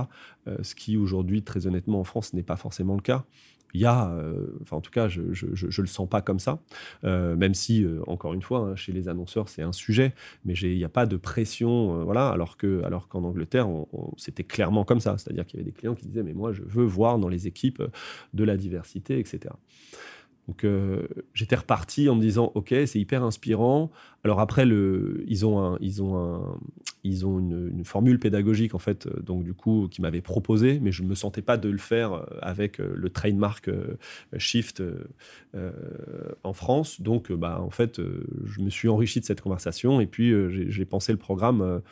ce 0.62 0.74
qui, 0.74 0.96
aujourd'hui, 0.96 1.42
très 1.42 1.66
honnêtement, 1.66 2.00
en 2.00 2.04
France, 2.04 2.32
n'est 2.34 2.42
pas 2.42 2.56
forcément 2.56 2.94
le 2.94 3.02
cas 3.02 3.24
il 3.76 3.80
y 3.80 3.84
a, 3.84 4.10
euh, 4.10 4.46
enfin 4.62 4.78
en 4.78 4.80
tout 4.80 4.90
cas, 4.90 5.06
je, 5.06 5.20
je, 5.32 5.80
le 5.82 5.86
sens 5.86 6.08
pas 6.08 6.22
comme 6.22 6.38
ça, 6.38 6.60
euh, 7.04 7.36
même 7.36 7.52
si, 7.52 7.84
euh, 7.84 8.00
encore 8.06 8.32
une 8.32 8.40
fois, 8.40 8.60
hein, 8.60 8.74
chez 8.76 8.90
les 8.90 9.08
annonceurs, 9.08 9.50
c'est 9.50 9.60
un 9.60 9.72
sujet, 9.72 10.14
mais 10.46 10.54
il 10.54 10.76
n'y 10.76 10.84
a 10.84 10.88
pas 10.88 11.04
de 11.04 11.18
pression, 11.18 12.02
voilà, 12.04 12.30
alors 12.30 12.56
que, 12.56 12.82
alors 12.84 13.06
qu'en 13.08 13.22
Angleterre, 13.24 13.68
c'était 14.16 14.44
clairement 14.44 14.84
comme 14.84 15.00
ça, 15.00 15.18
c'est-à-dire 15.18 15.44
qu'il 15.44 15.60
y 15.60 15.62
avait 15.62 15.70
des 15.70 15.76
clients 15.76 15.94
qui 15.94 16.06
disaient, 16.06 16.22
mais 16.22 16.32
moi, 16.32 16.52
je 16.52 16.62
veux 16.62 16.86
voir 16.86 17.18
dans 17.18 17.28
les 17.28 17.46
équipes 17.46 17.82
de 18.32 18.44
la 18.44 18.56
diversité, 18.56 19.18
etc. 19.18 19.52
Donc 20.48 20.62
euh, 20.62 21.08
j'étais 21.34 21.56
reparti 21.56 22.08
en 22.08 22.14
me 22.14 22.20
disant 22.20 22.52
ok 22.54 22.74
c'est 22.86 23.00
hyper 23.00 23.24
inspirant. 23.24 23.90
Alors 24.22 24.40
après 24.40 24.64
le, 24.64 25.24
ils 25.26 25.44
ont 25.44 25.60
un, 25.60 25.76
ils 25.80 26.02
ont 26.02 26.16
un, 26.16 26.58
ils 27.02 27.26
ont 27.26 27.38
une, 27.38 27.84
formule 27.84 28.18
pédagogique 28.18 28.74
en 28.74 28.78
fait 28.78 29.06
euh, 29.06 29.20
donc 29.20 29.42
du 29.42 29.54
coup 29.54 29.88
qui 29.90 30.02
m'avait 30.02 30.20
proposé 30.20 30.80
mais 30.80 30.92
je 30.92 31.02
ne 31.02 31.08
me 31.08 31.14
sentais 31.14 31.42
pas 31.42 31.56
de 31.56 31.68
le 31.68 31.78
faire 31.78 32.12
euh, 32.12 32.24
avec 32.42 32.78
le 32.78 33.10
trademark 33.10 33.70
Shift 34.38 34.82
en 36.44 36.52
France. 36.52 37.00
Donc 37.00 37.32
bah 37.32 37.60
en 37.60 37.70
fait 37.70 38.00
je 38.44 38.60
me 38.60 38.70
suis 38.70 38.88
enrichi 38.88 39.20
de 39.20 39.24
cette 39.24 39.40
conversation 39.40 40.00
et 40.00 40.06
puis 40.06 40.32
j'ai 40.70 40.84
pensé 40.84 41.10
le 41.12 41.18
programme 41.18 41.82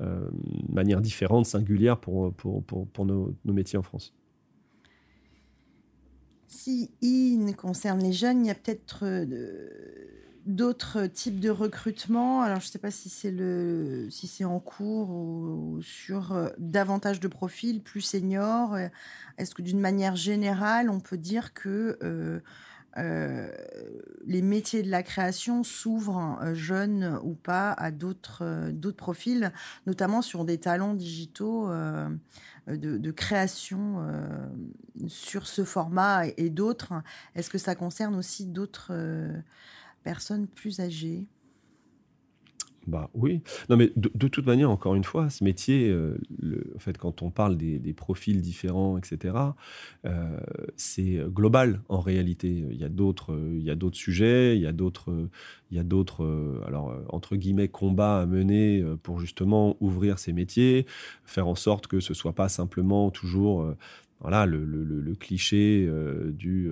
de 0.00 0.74
manière 0.74 1.00
différente, 1.00 1.46
singulière 1.46 1.98
pour, 1.98 2.32
pour, 2.34 2.64
pour, 2.64 2.88
pour 2.88 3.04
nos 3.04 3.34
métiers 3.44 3.78
en 3.78 3.82
France. 3.82 4.14
Si 6.50 6.90
IN 7.00 7.52
concerne 7.52 8.02
les 8.02 8.12
jeunes, 8.12 8.44
il 8.44 8.48
y 8.48 8.50
a 8.50 8.56
peut-être 8.56 9.04
euh, 9.04 9.68
d'autres 10.46 11.06
types 11.06 11.38
de 11.38 11.48
recrutement. 11.48 12.42
Alors, 12.42 12.58
je 12.58 12.66
ne 12.66 12.70
sais 12.72 12.80
pas 12.80 12.90
si 12.90 13.08
c'est 13.08 13.32
si 14.10 14.44
en 14.44 14.58
cours 14.58 15.10
ou, 15.10 15.80
sur 15.80 16.32
euh, 16.32 16.48
davantage 16.58 17.20
de 17.20 17.28
profils 17.28 17.80
plus 17.80 18.00
seniors. 18.00 18.76
Est-ce 19.38 19.54
que 19.54 19.62
d'une 19.62 19.78
manière 19.78 20.16
générale, 20.16 20.90
on 20.90 20.98
peut 20.98 21.18
dire 21.18 21.54
que 21.54 21.96
euh, 22.98 23.52
les 24.26 24.42
métiers 24.42 24.82
de 24.82 24.90
la 24.90 25.04
création 25.04 25.62
s'ouvrent, 25.62 26.36
jeunes 26.54 27.20
ou 27.22 27.34
pas, 27.34 27.70
à 27.74 27.92
d'autres 27.92 28.72
d'autres 28.72 28.96
profils, 28.96 29.52
notamment 29.86 30.20
sur 30.20 30.44
des 30.44 30.58
talents 30.58 30.94
digitaux 30.94 31.70
euh, 32.70 32.76
de, 32.76 33.10
création 33.10 34.00
euh, 34.00 34.46
sur 35.08 35.46
ce 35.46 35.64
format 35.64 36.26
et, 36.36 36.50
d'autres. 36.50 36.92
Est-ce 37.34 37.50
que 37.50 37.58
ça 37.58 37.74
concerne 37.74 38.14
aussi 38.14 38.46
d'autres 38.46 38.88
euh, 38.90 39.38
personnes 40.02 40.46
plus 40.46 40.80
âgées? 40.80 41.26
Bah 42.86 43.10
oui. 43.14 43.42
Non, 43.68 43.76
mais 43.76 43.92
de, 43.96 44.28
toute 44.28 44.46
manière, 44.46 44.70
encore 44.70 44.94
une 44.94 45.04
fois, 45.04 45.30
ce 45.30 45.44
métier, 45.44 45.88
le, 45.88 46.72
en 46.74 46.78
fait, 46.78 46.96
quand 46.96 47.22
on 47.22 47.30
parle 47.30 47.56
des, 47.56 47.92
profils 47.92 48.40
différents, 48.40 48.96
etc., 48.96 49.34
c'est 50.76 51.18
global 51.28 51.82
en 51.88 52.00
réalité. 52.00 52.64
Il 52.70 52.76
y 52.76 52.84
a 52.84 52.88
d'autres, 52.88 53.38
il 53.52 53.62
y 53.62 53.70
a 53.70 53.74
d'autres 53.74 53.96
sujets, 53.96 54.56
il 54.56 54.62
y 54.62 54.66
a 54.66 54.72
d'autres, 54.72 55.28
il 55.70 55.76
y 55.76 55.80
a 55.80 55.84
d'autres, 55.84 56.24
euh, 56.24 56.62
alors 56.66 56.90
euh, 56.90 57.04
entre 57.08 57.36
guillemets, 57.36 57.68
combats 57.68 58.20
à 58.20 58.26
mener 58.26 58.80
euh, 58.80 58.96
pour 58.96 59.20
justement 59.20 59.76
ouvrir 59.80 60.18
ces 60.18 60.32
métiers, 60.32 60.86
faire 61.24 61.46
en 61.46 61.54
sorte 61.54 61.86
que 61.86 62.00
ce 62.00 62.14
soit 62.14 62.34
pas 62.34 62.48
simplement 62.48 63.10
toujours 63.10 63.74
voilà, 64.20 64.46
le, 64.46 65.14
cliché 65.18 65.90
du 66.30 66.70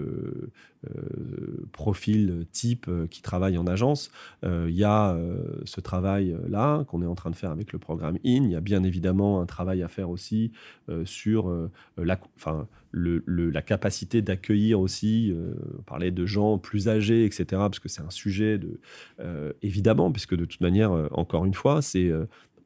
profil 1.73 2.47
type 2.53 2.89
qui 3.11 3.23
travaille 3.23 3.59
en 3.59 3.67
agence. 3.67 4.11
Il 4.43 4.75
y 4.75 4.85
a 4.85 5.19
ce 5.65 5.81
travail-là 5.81 6.85
qu'on 6.85 7.03
est 7.03 7.07
en 7.07 7.15
train 7.15 7.31
de 7.31 7.37
faire 7.37 7.51
avec 7.51 7.73
le 7.73 7.79
programme 7.79 8.17
IN. 8.25 8.45
Il 8.45 8.51
y 8.51 8.57
a 8.57 8.61
bien 8.61 8.85
évidemment 8.85 9.41
un 9.41 9.47
travail 9.47 9.83
à 9.83 9.89
faire 9.89 10.11
aussi 10.11 10.53
sur 11.05 11.53
la, 11.97 12.19
enfin, 12.37 12.69
la 12.93 13.63
capacité 13.63 14.23
d'accueillir 14.23 14.81
aussi, 14.81 15.35
parler 15.87 16.11
de 16.11 16.27
gens 16.27 16.59
plus 16.59 16.89
âgés, 16.89 17.25
etc., 17.25 17.45
parce 17.51 17.81
que 17.81 17.89
c'est 17.89 18.03
un 18.03 18.11
sujet 18.11 18.59
de, 18.59 18.81
évidemment, 19.63 20.13
puisque 20.13 20.37
de 20.37 20.45
toute 20.45 20.61
manière, 20.61 20.93
encore 21.13 21.45
une 21.45 21.55
fois, 21.55 21.83
c'est 21.83 22.11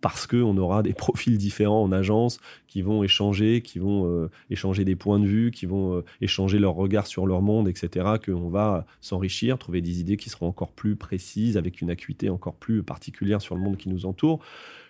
parce 0.03 0.27
qu'on 0.27 0.59
aura 0.59 0.83
des 0.83 0.93
profils 1.05 1.39
différents 1.39 1.83
en 1.83 1.93
agence 1.93 2.39
qui 2.67 2.83
vont 2.83 3.03
échanger, 3.03 3.63
qui 3.63 3.79
vont 3.79 4.07
euh, 4.07 4.31
échanger 4.51 4.85
des 4.85 4.97
points 4.97 5.19
de 5.19 5.27
vue, 5.27 5.51
qui 5.51 5.65
vont 5.65 5.97
euh, 5.97 6.05
échanger 6.21 6.59
leur 6.59 6.75
regard 6.75 7.07
sur 7.07 7.27
leur 7.27 7.41
monde, 7.41 7.69
etc., 7.69 8.17
qu'on 8.23 8.51
va 8.51 8.85
s'enrichir, 9.01 9.57
trouver 9.57 9.81
des 9.81 10.01
idées 10.01 10.19
qui 10.19 10.29
seront 10.29 10.49
encore 10.49 10.73
plus 10.73 10.97
précises, 10.97 11.57
avec 11.57 11.81
une 11.81 11.89
acuité 11.89 12.29
encore 12.29 12.55
plus 12.55 12.83
particulière 12.83 13.41
sur 13.41 13.55
le 13.55 13.63
monde 13.63 13.79
qui 13.79 13.89
nous 13.89 14.05
entoure. 14.05 14.41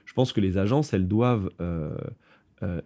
Je 0.06 0.14
pense 0.14 0.32
que 0.32 0.40
les 0.40 0.58
agences, 0.58 0.92
elles 0.92 1.06
doivent... 1.06 1.50
Euh, 1.60 1.94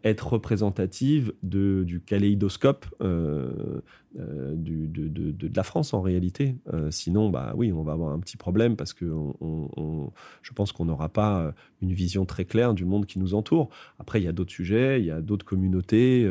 être 0.04 0.32
représentative 0.32 1.32
de, 1.42 1.84
du 1.84 2.00
kaléidoscope 2.00 2.86
euh, 3.02 3.80
euh, 4.18 4.54
du, 4.54 4.86
de, 4.86 5.08
de, 5.08 5.30
de, 5.30 5.50
la 5.54 5.62
France 5.62 5.92
en 5.92 6.00
réalité. 6.00 6.56
sinon, 6.90 7.28
bah 7.28 7.52
oui, 7.56 7.72
on 7.72 7.82
va 7.82 7.92
avoir 7.92 8.12
un 8.12 8.18
petit 8.18 8.38
problème 8.38 8.76
parce 8.76 8.94
que 8.94 9.04
on, 9.04 10.10
je 10.40 10.52
pense 10.52 10.72
qu'on 10.72 10.86
n'aura 10.86 11.10
pas 11.10 11.52
une 11.82 11.92
vision 11.92 12.24
très 12.24 12.46
claire 12.46 12.72
du 12.72 12.86
monde 12.86 13.04
qui 13.04 13.18
nous 13.18 13.34
entoure. 13.34 13.68
Après, 13.98 14.20
il 14.20 14.24
y 14.24 14.28
a 14.28 14.32
d'autres 14.32 14.52
sujets, 14.52 15.00
il 15.00 15.04
y 15.04 15.10
a 15.10 15.20
d'autres 15.20 15.44
communautés, 15.44 16.26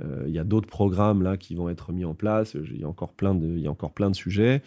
il 0.00 0.32
y 0.32 0.38
a 0.38 0.44
d'autres 0.44 0.68
programmes 0.68 1.22
là 1.22 1.36
qui 1.36 1.54
vont 1.54 1.68
être 1.68 1.92
mis 1.92 2.06
en 2.06 2.14
place. 2.14 2.54
Il 2.54 2.80
y 2.80 2.84
a 2.84 2.88
encore 2.88 3.12
plein 3.12 3.34
de, 3.34 3.46
il 3.46 3.60
y 3.60 3.66
a 3.66 3.70
encore 3.70 3.92
plein 3.92 4.10
de 4.10 4.16
sujets 4.16 4.62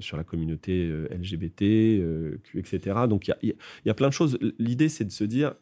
sur 0.00 0.16
la 0.18 0.24
communauté 0.24 0.86
LGBT, 1.10 1.62
etc. 2.54 3.06
Donc 3.08 3.28
il 3.28 3.30
y, 3.30 3.32
a, 3.32 3.38
il 3.42 3.54
y 3.86 3.90
a 3.90 3.94
plein 3.94 4.08
de 4.08 4.14
choses. 4.14 4.38
L'idée, 4.58 4.90
c'est 4.90 5.06
de 5.06 5.10
se 5.10 5.24
dire 5.24 5.54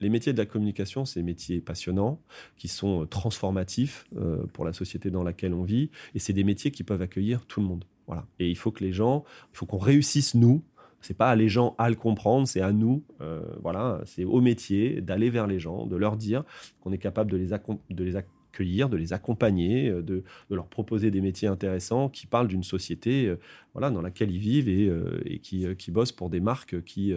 les 0.00 0.08
métiers 0.08 0.32
de 0.32 0.38
la 0.38 0.46
communication, 0.46 1.04
c'est 1.04 1.20
des 1.20 1.24
métiers 1.24 1.60
passionnants, 1.60 2.20
qui 2.56 2.68
sont 2.68 3.02
euh, 3.02 3.06
transformatifs 3.06 4.06
euh, 4.16 4.44
pour 4.52 4.64
la 4.64 4.72
société 4.72 5.10
dans 5.10 5.22
laquelle 5.22 5.54
on 5.54 5.62
vit, 5.62 5.90
et 6.14 6.18
c'est 6.18 6.32
des 6.32 6.44
métiers 6.44 6.70
qui 6.70 6.84
peuvent 6.84 7.02
accueillir 7.02 7.46
tout 7.46 7.60
le 7.60 7.66
monde. 7.66 7.84
Voilà. 8.06 8.26
Et 8.38 8.48
il 8.48 8.56
faut 8.56 8.70
que 8.70 8.84
les 8.84 8.92
gens, 8.92 9.24
il 9.52 9.56
faut 9.56 9.66
qu'on 9.66 9.78
réussisse 9.78 10.34
nous. 10.34 10.62
C'est 11.00 11.16
pas 11.16 11.30
à 11.30 11.36
les 11.36 11.48
gens 11.48 11.74
à 11.78 11.88
le 11.88 11.96
comprendre, 11.96 12.48
c'est 12.48 12.60
à 12.60 12.72
nous. 12.72 13.04
Euh, 13.20 13.42
voilà, 13.62 14.00
c'est 14.06 14.24
au 14.24 14.40
métier 14.40 15.00
d'aller 15.00 15.30
vers 15.30 15.46
les 15.46 15.60
gens, 15.60 15.86
de 15.86 15.96
leur 15.96 16.16
dire 16.16 16.44
qu'on 16.80 16.92
est 16.92 16.98
capable 16.98 17.30
de 17.30 17.36
les, 17.36 17.48
de 17.48 18.04
les, 18.04 18.16
de 18.64 18.96
les 18.96 19.12
accompagner, 19.12 19.88
euh, 19.88 20.02
de, 20.02 20.24
leur 20.50 20.66
proposer 20.66 21.10
des 21.10 21.20
métiers 21.20 21.48
intéressants 21.48 22.08
qui 22.08 22.26
parlent 22.26 22.48
d'une 22.48 22.62
société 22.62 23.26
euh, 23.26 23.38
voilà, 23.74 23.90
dans 23.90 24.02
laquelle 24.02 24.30
ils 24.30 24.38
vivent 24.38 24.68
et, 24.68 24.88
euh, 24.88 25.20
qui, 25.42 25.66
qui, 25.76 25.90
bossent 25.90 26.12
pour 26.12 26.30
des 26.30 26.40
marques 26.40 26.82
qui, 26.84 27.12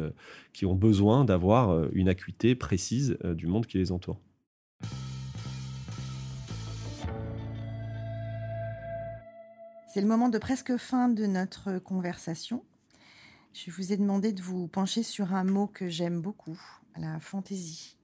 qui 0.54 0.66
ont 0.66 0.76
besoin 0.76 1.26
d'avoir 1.26 1.90
une 1.94 2.10
acuité 2.10 2.56
précise 2.56 3.18
du 3.24 3.48
monde 3.48 3.66
qui 3.66 3.78
les 3.78 3.92
entoure. 3.92 4.20
C'est 9.88 10.02
le 10.02 10.08
moment 10.08 10.30
de 10.30 10.38
presque 10.38 10.76
fin 10.78 11.10
de 11.10 11.26
notre 11.26 11.80
conversation. 11.80 12.64
Je 13.54 13.72
vous 13.72 13.92
ai 13.92 13.98
demandé 13.98 14.32
de 14.32 14.42
vous 14.42 14.68
pencher 14.68 15.04
sur 15.04 15.34
un 15.34 15.44
mot 15.44 15.68
que 15.68 15.88
j'aime 15.88 16.22
beaucoup, 16.22 16.60
la 16.98 17.20
fantaisie. 17.20 17.98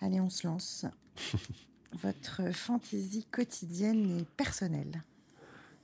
Allez, 0.00 0.20
on 0.20 0.28
se 0.28 0.46
lance. 0.46 0.86
votre 1.92 2.54
fantaisie 2.54 3.26
quotidienne 3.30 4.18
et 4.18 4.24
personnelle 4.36 5.02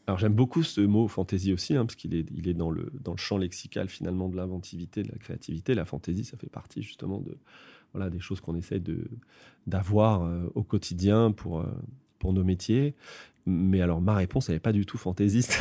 alors 0.07 0.19
j'aime 0.19 0.35
beaucoup 0.35 0.63
ce 0.63 0.83
mot 0.83 1.09
fantaisie 1.09 1.53
aussi, 1.53 1.75
hein, 1.75 1.87
parce 1.87 1.97
qu'il 1.97 2.15
est, 2.15 2.27
il 2.37 2.47
est 2.49 2.55
dans, 2.55 2.71
le, 2.71 2.93
dans 3.01 3.13
le 3.13 3.19
champ 3.19 3.39
lexical 3.39 3.89
finalement 3.89 4.29
de 4.29 4.37
l'inventivité, 4.37 5.03
de 5.03 5.11
la 5.11 5.17
créativité. 5.17 5.75
La 5.75 5.87
fantaisie, 5.87 6.25
ça 6.25 6.37
fait 6.37 6.51
partie 6.51 6.83
justement 6.83 7.21
de, 7.21 7.39
voilà, 7.95 8.11
des 8.11 8.21
choses 8.21 8.41
qu'on 8.41 8.55
essaie 8.55 8.81
de, 8.81 9.09
d'avoir 9.67 10.25
euh, 10.25 10.51
au 10.55 10.63
quotidien 10.63 11.33
pour, 11.33 11.61
euh, 11.61 11.67
pour 12.19 12.35
nos 12.35 12.45
métiers. 12.45 12.95
Mais 13.47 13.81
alors 13.81 14.03
ma 14.03 14.15
réponse, 14.15 14.49
elle 14.49 14.57
n'est 14.57 14.61
pas 14.61 14.73
du 14.73 14.85
tout 14.85 14.99
fantaisiste. 14.99 15.59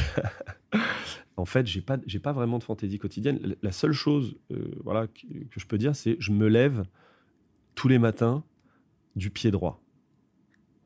en 1.38 1.46
fait, 1.46 1.66
j'ai 1.66 1.82
pas, 1.82 1.98
j'ai 2.06 2.20
pas 2.20 2.34
vraiment 2.34 2.60
de 2.60 2.64
fantaisie 2.64 3.00
quotidienne. 3.00 3.56
La 3.62 3.72
seule 3.72 3.94
chose 3.94 4.36
euh, 4.52 4.76
voilà, 4.84 5.08
que, 5.08 5.22
que 5.22 5.60
je 5.60 5.68
peux 5.68 5.78
dire, 5.78 5.96
c'est 5.96 6.18
je 6.20 6.32
me 6.34 6.48
lève 6.48 6.84
tous 7.76 7.88
les 7.88 7.98
matins 7.98 8.44
du 9.16 9.30
pied 9.30 9.52
droit. 9.52 9.83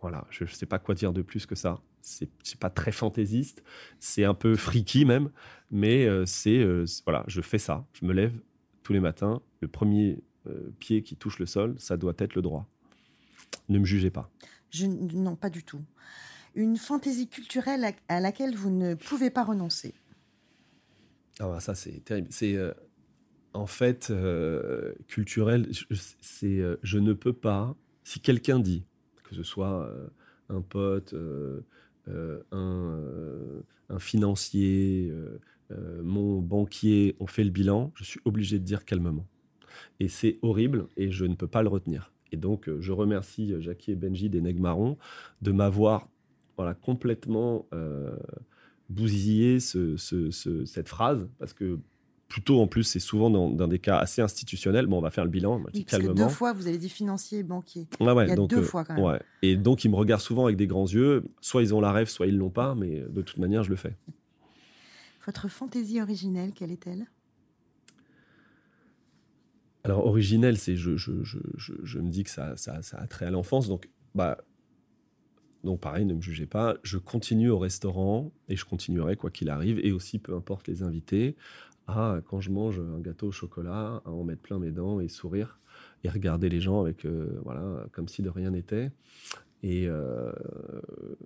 Voilà, 0.01 0.25
je 0.29 0.43
ne 0.43 0.49
sais 0.49 0.65
pas 0.65 0.79
quoi 0.79 0.93
dire 0.93 1.11
de 1.11 1.21
plus 1.21 1.45
que 1.45 1.55
ça. 1.55 1.81
C'est 2.01 2.29
pas 2.59 2.69
très 2.69 2.91
fantaisiste, 2.91 3.63
c'est 3.99 4.23
un 4.23 4.33
peu 4.33 4.55
freaky 4.55 5.03
même, 5.05 5.31
mais 5.71 6.05
euh, 6.05 6.25
c'est 6.25 6.59
euh, 6.59 6.85
voilà, 7.05 7.23
je 7.27 7.41
fais 7.41 7.57
ça. 7.57 7.85
Je 7.93 8.05
me 8.05 8.13
lève 8.13 8.33
tous 8.83 8.93
les 8.93 8.99
matins, 8.99 9.41
le 9.59 9.67
premier 9.67 10.19
euh, 10.47 10.71
pied 10.79 11.01
qui 11.01 11.17
touche 11.17 11.39
le 11.39 11.45
sol, 11.45 11.75
ça 11.79 11.97
doit 11.97 12.13
être 12.19 12.35
le 12.35 12.41
droit. 12.41 12.67
Ne 13.69 13.79
me 13.79 13.85
jugez 13.85 14.11
pas. 14.11 14.29
Je, 14.69 14.85
non, 14.85 15.35
pas 15.35 15.49
du 15.49 15.63
tout. 15.63 15.83
Une 16.55 16.77
fantaisie 16.77 17.27
culturelle 17.27 17.93
à, 18.07 18.19
laquelle 18.19 18.55
vous 18.55 18.69
ne 18.69 18.93
pouvez 18.93 19.29
pas 19.29 19.43
renoncer. 19.43 19.93
Ah 21.39 21.47
bah 21.47 21.59
ça 21.59 21.75
c'est 21.75 22.03
terrible. 22.03 22.27
C'est 22.31 22.57
en 23.53 23.67
fait 23.67 24.11
culturel. 25.07 25.69
C'est 26.21 26.61
je 26.81 26.97
ne 26.97 27.13
peux 27.13 27.33
pas. 27.33 27.75
Si 28.03 28.19
quelqu'un 28.21 28.59
dit 28.59 28.85
que 29.27 29.35
ce 29.35 29.43
soit 29.43 29.83
euh, 29.83 30.07
un 30.49 30.61
pote, 30.61 31.13
euh, 31.13 31.61
euh, 32.07 32.41
un, 33.89 33.99
financier, 33.99 35.11
mon 36.03 36.39
banquier, 36.39 37.15
on 37.19 37.27
fait 37.27 37.43
le 37.43 37.49
bilan, 37.49 37.91
je 37.95 38.03
suis 38.03 38.19
obligé 38.25 38.59
de 38.59 38.63
dire 38.63 38.85
calmement. 38.85 39.27
Et 39.99 40.07
c'est 40.07 40.39
horrible 40.41 40.87
et 40.97 41.09
je 41.11 41.25
ne 41.25 41.35
peux 41.35 41.47
pas 41.47 41.63
le 41.63 41.69
retenir. 41.69 42.13
Et 42.31 42.37
donc, 42.37 42.69
je 42.79 42.91
remercie 42.91 43.53
Jackie 43.59 43.91
et 43.91 43.95
Benji 43.95 44.29
des 44.29 44.41
Nègres 44.41 44.61
Marrons 44.61 44.97
de 45.41 45.51
m'avoir 45.51 46.09
voilà, 46.57 46.73
complètement 46.73 47.65
bousillé 48.89 49.59
ce, 49.59 49.97
cette 50.65 50.89
phrase, 50.89 51.27
parce 51.39 51.53
que 51.53 51.79
plutôt 52.27 52.61
en 52.61 52.67
plus, 52.67 52.83
c'est 52.83 52.99
souvent 52.99 53.29
dans, 53.29 53.49
dans, 53.49 53.67
des 53.67 53.79
cas 53.79 53.97
assez 53.97 54.21
institutionnels. 54.21 54.87
Bon, 54.87 54.97
on 54.97 55.01
va 55.01 55.11
faire 55.11 55.23
le 55.23 55.29
bilan. 55.29 55.57
Oui, 55.57 55.83
parce 55.83 55.85
calmement. 55.85 56.13
Que 56.13 56.19
deux 56.19 56.29
fois, 56.29 56.53
vous 56.53 56.67
avez 56.67 56.77
dit 56.77 56.89
financier 56.89 57.39
et 57.39 57.43
banquier. 57.43 57.87
Ouais, 57.99 58.11
ouais, 58.11 58.25
Il 58.25 58.29
y 58.29 58.31
a 58.31 58.35
donc, 58.35 58.49
deux 58.49 58.57
euh, 58.57 58.63
fois 58.63 58.83
quand 58.83 58.95
même. 58.95 59.03
Ouais. 59.03 59.19
Et 59.41 59.55
donc, 59.55 59.85
ils 59.85 59.89
me 59.89 59.95
regardent 59.95 60.21
souvent 60.21 60.45
avec 60.45 60.57
des 60.57 60.67
grands 60.67 60.87
yeux. 60.87 61.23
Soit 61.41 61.61
ils 61.61 61.73
ont 61.73 61.81
la 61.81 61.91
rêve, 61.91 62.09
soit 62.09 62.27
ils 62.27 62.37
l'ont 62.37 62.49
pas. 62.49 62.75
Mais 62.75 63.03
de 63.09 63.21
toute 63.21 63.37
manière, 63.37 63.63
je 63.63 63.69
le 63.69 63.75
fais. 63.75 63.95
Votre 65.25 65.47
fantaisie 65.49 66.01
originelle, 66.01 66.51
quelle 66.53 66.71
est-elle? 66.71 67.05
Alors, 69.83 70.05
originelle, 70.05 70.57
c'est 70.57 70.75
je, 70.75 70.97
je, 70.97 71.23
je, 71.23 71.39
je, 71.55 71.99
me 71.99 72.09
dis 72.09 72.23
que 72.23 72.29
ça, 72.29 72.57
ça, 72.57 72.81
ça 72.81 72.97
a 72.97 73.07
trait 73.07 73.25
à 73.25 73.31
l'enfance. 73.31 73.69
Donc, 73.69 73.89
bah, 74.15 74.37
donc 75.63 75.79
pareil, 75.79 76.05
ne 76.05 76.13
me 76.13 76.21
jugez 76.21 76.45
pas. 76.45 76.77
Je 76.83 76.97
continue 76.97 77.49
au 77.49 77.59
restaurant 77.59 78.31
et 78.47 78.55
je 78.55 78.65
continuerai 78.65 79.15
quoi 79.15 79.29
qu'il 79.29 79.49
arrive, 79.49 79.79
et 79.83 79.91
aussi 79.91 80.19
peu 80.19 80.33
importe 80.35 80.67
les 80.67 80.83
invités, 80.83 81.35
à 81.87 82.19
quand 82.25 82.41
je 82.41 82.51
mange 82.51 82.79
un 82.79 82.99
gâteau 82.99 83.27
au 83.27 83.31
chocolat, 83.31 84.01
à 84.05 84.09
en 84.09 84.23
mettre 84.23 84.41
plein 84.41 84.59
mes 84.59 84.71
dents 84.71 84.99
et 84.99 85.07
sourire 85.07 85.59
et 86.03 86.09
regarder 86.09 86.49
les 86.49 86.61
gens 86.61 86.81
avec 86.81 87.05
euh, 87.05 87.39
voilà 87.43 87.85
comme 87.91 88.07
si 88.07 88.21
de 88.21 88.29
rien 88.29 88.51
n'était. 88.51 88.91
Et 89.63 89.87
euh, 89.87 90.31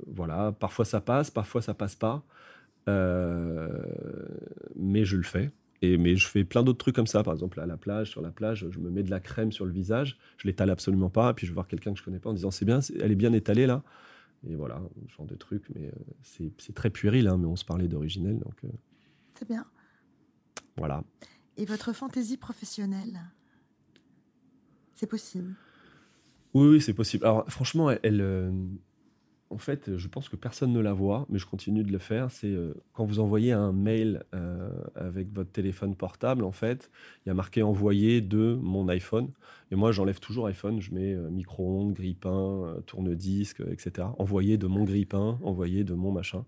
voilà, 0.07 0.51
parfois 0.53 0.85
ça 0.85 1.01
passe, 1.01 1.29
parfois 1.29 1.61
ça 1.61 1.73
passe 1.73 1.95
pas, 1.95 2.23
euh, 2.87 3.69
mais 4.75 5.03
je 5.03 5.17
le 5.17 5.23
fais. 5.23 5.51
Et, 5.83 5.97
mais 5.97 6.15
je 6.15 6.27
fais 6.27 6.43
plein 6.43 6.63
d'autres 6.63 6.77
trucs 6.77 6.95
comme 6.95 7.07
ça. 7.07 7.23
Par 7.23 7.33
exemple, 7.33 7.59
à 7.59 7.65
la 7.65 7.75
plage, 7.75 8.11
sur 8.11 8.21
la 8.21 8.29
plage, 8.29 8.67
je 8.69 8.79
me 8.79 8.91
mets 8.91 9.01
de 9.01 9.09
la 9.09 9.19
crème 9.19 9.51
sur 9.51 9.65
le 9.65 9.71
visage. 9.71 10.19
Je 10.37 10.47
l'étale 10.47 10.69
absolument 10.69 11.09
pas. 11.09 11.33
Puis 11.33 11.47
je 11.47 11.51
vais 11.51 11.55
voir 11.55 11.67
quelqu'un 11.67 11.91
que 11.91 11.99
je 11.99 12.03
connais 12.03 12.19
pas 12.19 12.29
en 12.29 12.33
disant 12.33 12.51
c'est 12.51 12.65
bien, 12.65 12.79
elle 12.99 13.11
est 13.11 13.15
bien 13.15 13.33
étalée 13.33 13.65
là. 13.65 13.83
Et 14.47 14.55
voilà, 14.55 14.79
ce 15.09 15.15
genre 15.15 15.25
de 15.25 15.35
truc. 15.35 15.63
Mais 15.75 15.91
c'est 16.21 16.73
très 16.73 16.91
puéril, 16.91 17.27
hein, 17.27 17.37
mais 17.37 17.47
on 17.47 17.55
se 17.55 17.65
parlait 17.65 17.87
d'originel. 17.87 18.37
donc. 18.37 18.71
C'est 19.33 19.47
bien. 19.47 19.65
Voilà. 20.77 21.03
Et 21.57 21.65
votre 21.65 21.93
fantaisie 21.93 22.37
professionnelle? 22.37 23.19
C'est 24.95 25.07
possible? 25.07 25.55
Oui, 26.53 26.67
oui, 26.67 26.81
c'est 26.81 26.93
possible. 26.93 27.25
Alors, 27.25 27.45
franchement, 27.49 27.89
elle, 27.89 27.99
elle 28.03 28.21
euh, 28.21 28.51
en 29.51 29.57
fait, 29.57 29.97
je 29.97 30.07
pense 30.07 30.29
que 30.29 30.35
personne 30.35 30.71
ne 30.71 30.79
la 30.79 30.93
voit, 30.93 31.25
mais 31.29 31.37
je 31.37 31.45
continue 31.45 31.83
de 31.83 31.91
le 31.91 31.97
faire. 31.97 32.31
C'est 32.31 32.47
euh, 32.47 32.73
quand 32.93 33.05
vous 33.05 33.19
envoyez 33.19 33.51
un 33.51 33.73
mail 33.73 34.23
euh, 34.33 34.69
avec 34.95 35.31
votre 35.33 35.51
téléphone 35.51 35.95
portable, 35.95 36.43
en 36.43 36.51
fait, 36.51 36.89
il 37.25 37.29
y 37.29 37.31
a 37.31 37.33
marqué 37.33 37.61
envoyer 37.61 38.21
de 38.21 38.57
mon 38.61 38.87
iPhone. 38.87 39.29
Et 39.71 39.75
moi, 39.75 39.91
j'enlève 39.91 40.19
toujours 40.19 40.47
iPhone. 40.47 40.81
Je 40.81 40.93
mets 40.93 41.13
euh, 41.13 41.29
micro-ondes, 41.29 41.93
grille-pain, 41.93 42.77
tourne-disque, 42.85 43.61
etc. 43.69 44.07
Envoyer 44.17 44.57
de 44.57 44.67
mon 44.67 44.85
grille-pain, 44.85 45.37
envoyer 45.43 45.83
de 45.83 45.93
mon 45.93 46.11
machin. 46.11 46.45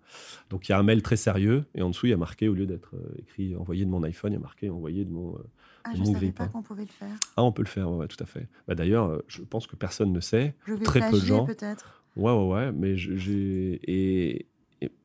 Donc, 0.49 0.69
il 0.69 0.71
y 0.71 0.75
a 0.75 0.79
un 0.79 0.83
mail 0.83 1.01
très 1.01 1.17
sérieux. 1.17 1.65
Et 1.75 1.81
en 1.81 1.89
dessous, 1.89 2.05
il 2.07 2.11
y 2.11 2.13
a 2.13 2.17
marqué, 2.17 2.47
au 2.47 2.53
lieu 2.53 2.65
d'être 2.65 2.95
écrit 3.19 3.55
envoyer 3.55 3.85
de 3.85 3.89
mon 3.89 4.03
iPhone, 4.03 4.31
il 4.31 4.35
y 4.35 4.39
a 4.39 4.41
marqué 4.41 4.69
envoyer 4.69 5.03
de 5.03 5.11
mon. 5.11 5.37
Ah, 5.83 5.91
je 5.93 5.99
ne 5.99 6.05
savais 6.05 6.31
pas 6.31 6.47
qu'on 6.47 6.61
pouvait 6.61 6.85
le 6.85 6.87
faire. 6.87 7.15
Ah, 7.35 7.43
on 7.43 7.51
peut 7.51 7.61
le 7.61 7.67
faire, 7.67 7.91
ouais, 7.91 8.07
tout 8.07 8.21
à 8.23 8.25
fait. 8.25 8.47
Bah, 8.67 8.75
D'ailleurs, 8.75 9.21
je 9.27 9.41
pense 9.41 9.67
que 9.67 9.75
personne 9.75 10.13
ne 10.13 10.21
sait. 10.21 10.55
Je 10.65 10.73
vais 10.73 10.85
très 10.85 11.09
peu 11.09 11.19
de 11.19 11.25
gens. 11.25 11.45
peut-être. 11.45 12.02
Ouais, 12.15 12.31
ouais, 12.31 12.53
ouais. 12.53 12.71
Mais 12.71 12.95
j'ai. 12.95 13.79
Et, 13.83 14.47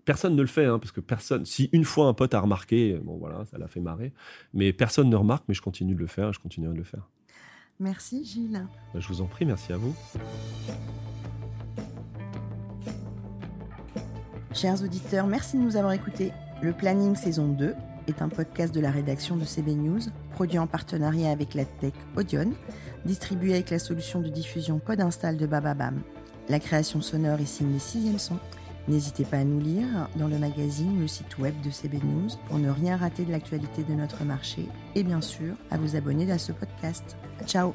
personne 0.05 0.37
ne 0.37 0.41
le 0.41 0.49
fait, 0.49 0.65
hein, 0.65 0.79
parce 0.79 0.93
que 0.93 1.01
personne. 1.01 1.45
Si 1.45 1.69
une 1.73 1.85
fois 1.85 2.07
un 2.07 2.15
pote 2.15 2.35
a 2.35 2.41
remarqué, 2.41 2.99
bon 3.03 3.17
voilà, 3.17 3.45
ça 3.47 3.59
l'a 3.59 3.69
fait 3.69 3.81
marrer. 3.81 4.13
Mais 4.55 4.73
personne 4.73 5.09
ne 5.09 5.17
remarque, 5.17 5.45
mais 5.49 5.55
je 5.55 5.63
continue 5.63 5.95
de 5.95 6.01
le 6.01 6.07
faire, 6.07 6.33
je 6.33 6.41
continuerai 6.41 6.75
de 6.75 6.79
le 6.79 6.85
faire. 6.85 7.09
Merci 7.81 8.25
Gilles. 8.25 8.67
Bah, 8.93 9.01
je 9.01 9.09
vous 9.09 9.21
en 9.21 9.27
prie, 9.27 9.45
merci 9.45 9.73
à 9.73 9.77
vous. 9.77 9.95
Chers 14.53 14.83
auditeurs, 14.83 15.27
merci 15.27 15.57
de 15.57 15.63
nous 15.63 15.77
avoir 15.77 15.93
écoutés. 15.93 16.33
Le 16.63 16.73
Planning 16.73 17.15
saison 17.15 17.47
2 17.47 17.75
est 18.09 18.23
un 18.23 18.29
podcast 18.29 18.75
de 18.75 18.81
la 18.81 18.91
rédaction 18.91 19.37
de 19.37 19.45
CB 19.45 19.75
News, 19.75 20.01
produit 20.33 20.59
en 20.59 20.67
partenariat 20.67 21.31
avec 21.31 21.55
la 21.55 21.65
tech 21.65 21.93
Audion, 22.17 22.53
distribué 23.05 23.53
avec 23.53 23.71
la 23.71 23.79
solution 23.79 24.21
de 24.21 24.29
diffusion 24.29 24.81
Podinstall 24.81 25.37
de 25.37 25.47
Bababam. 25.47 26.03
La 26.49 26.61
création 26.61 27.01
sonore 27.01 27.41
est 27.41 27.47
signée 27.47 27.79
Sixième 27.79 28.19
Son. 28.19 28.39
N'hésitez 28.89 29.25
pas 29.25 29.39
à 29.39 29.45
nous 29.45 29.61
lire 29.61 30.09
dans 30.17 30.29
le 30.29 30.39
magazine 30.39 30.97
ou 30.97 31.01
le 31.01 31.09
site 31.09 31.39
web 31.39 31.55
de 31.63 31.71
CB 31.71 31.99
News 31.99 32.31
pour 32.47 32.59
ne 32.59 32.71
rien 32.71 32.97
rater 32.97 33.25
de 33.25 33.31
l'actualité 33.31 33.83
de 33.83 33.93
notre 33.93 34.25
marché 34.25 34.67
et 34.95 35.03
bien 35.03 35.21
sûr 35.21 35.55
à 35.71 35.77
vous 35.77 35.95
abonner 35.95 36.31
à 36.33 36.39
ce 36.39 36.53
podcast. 36.53 37.17
Ciao 37.47 37.75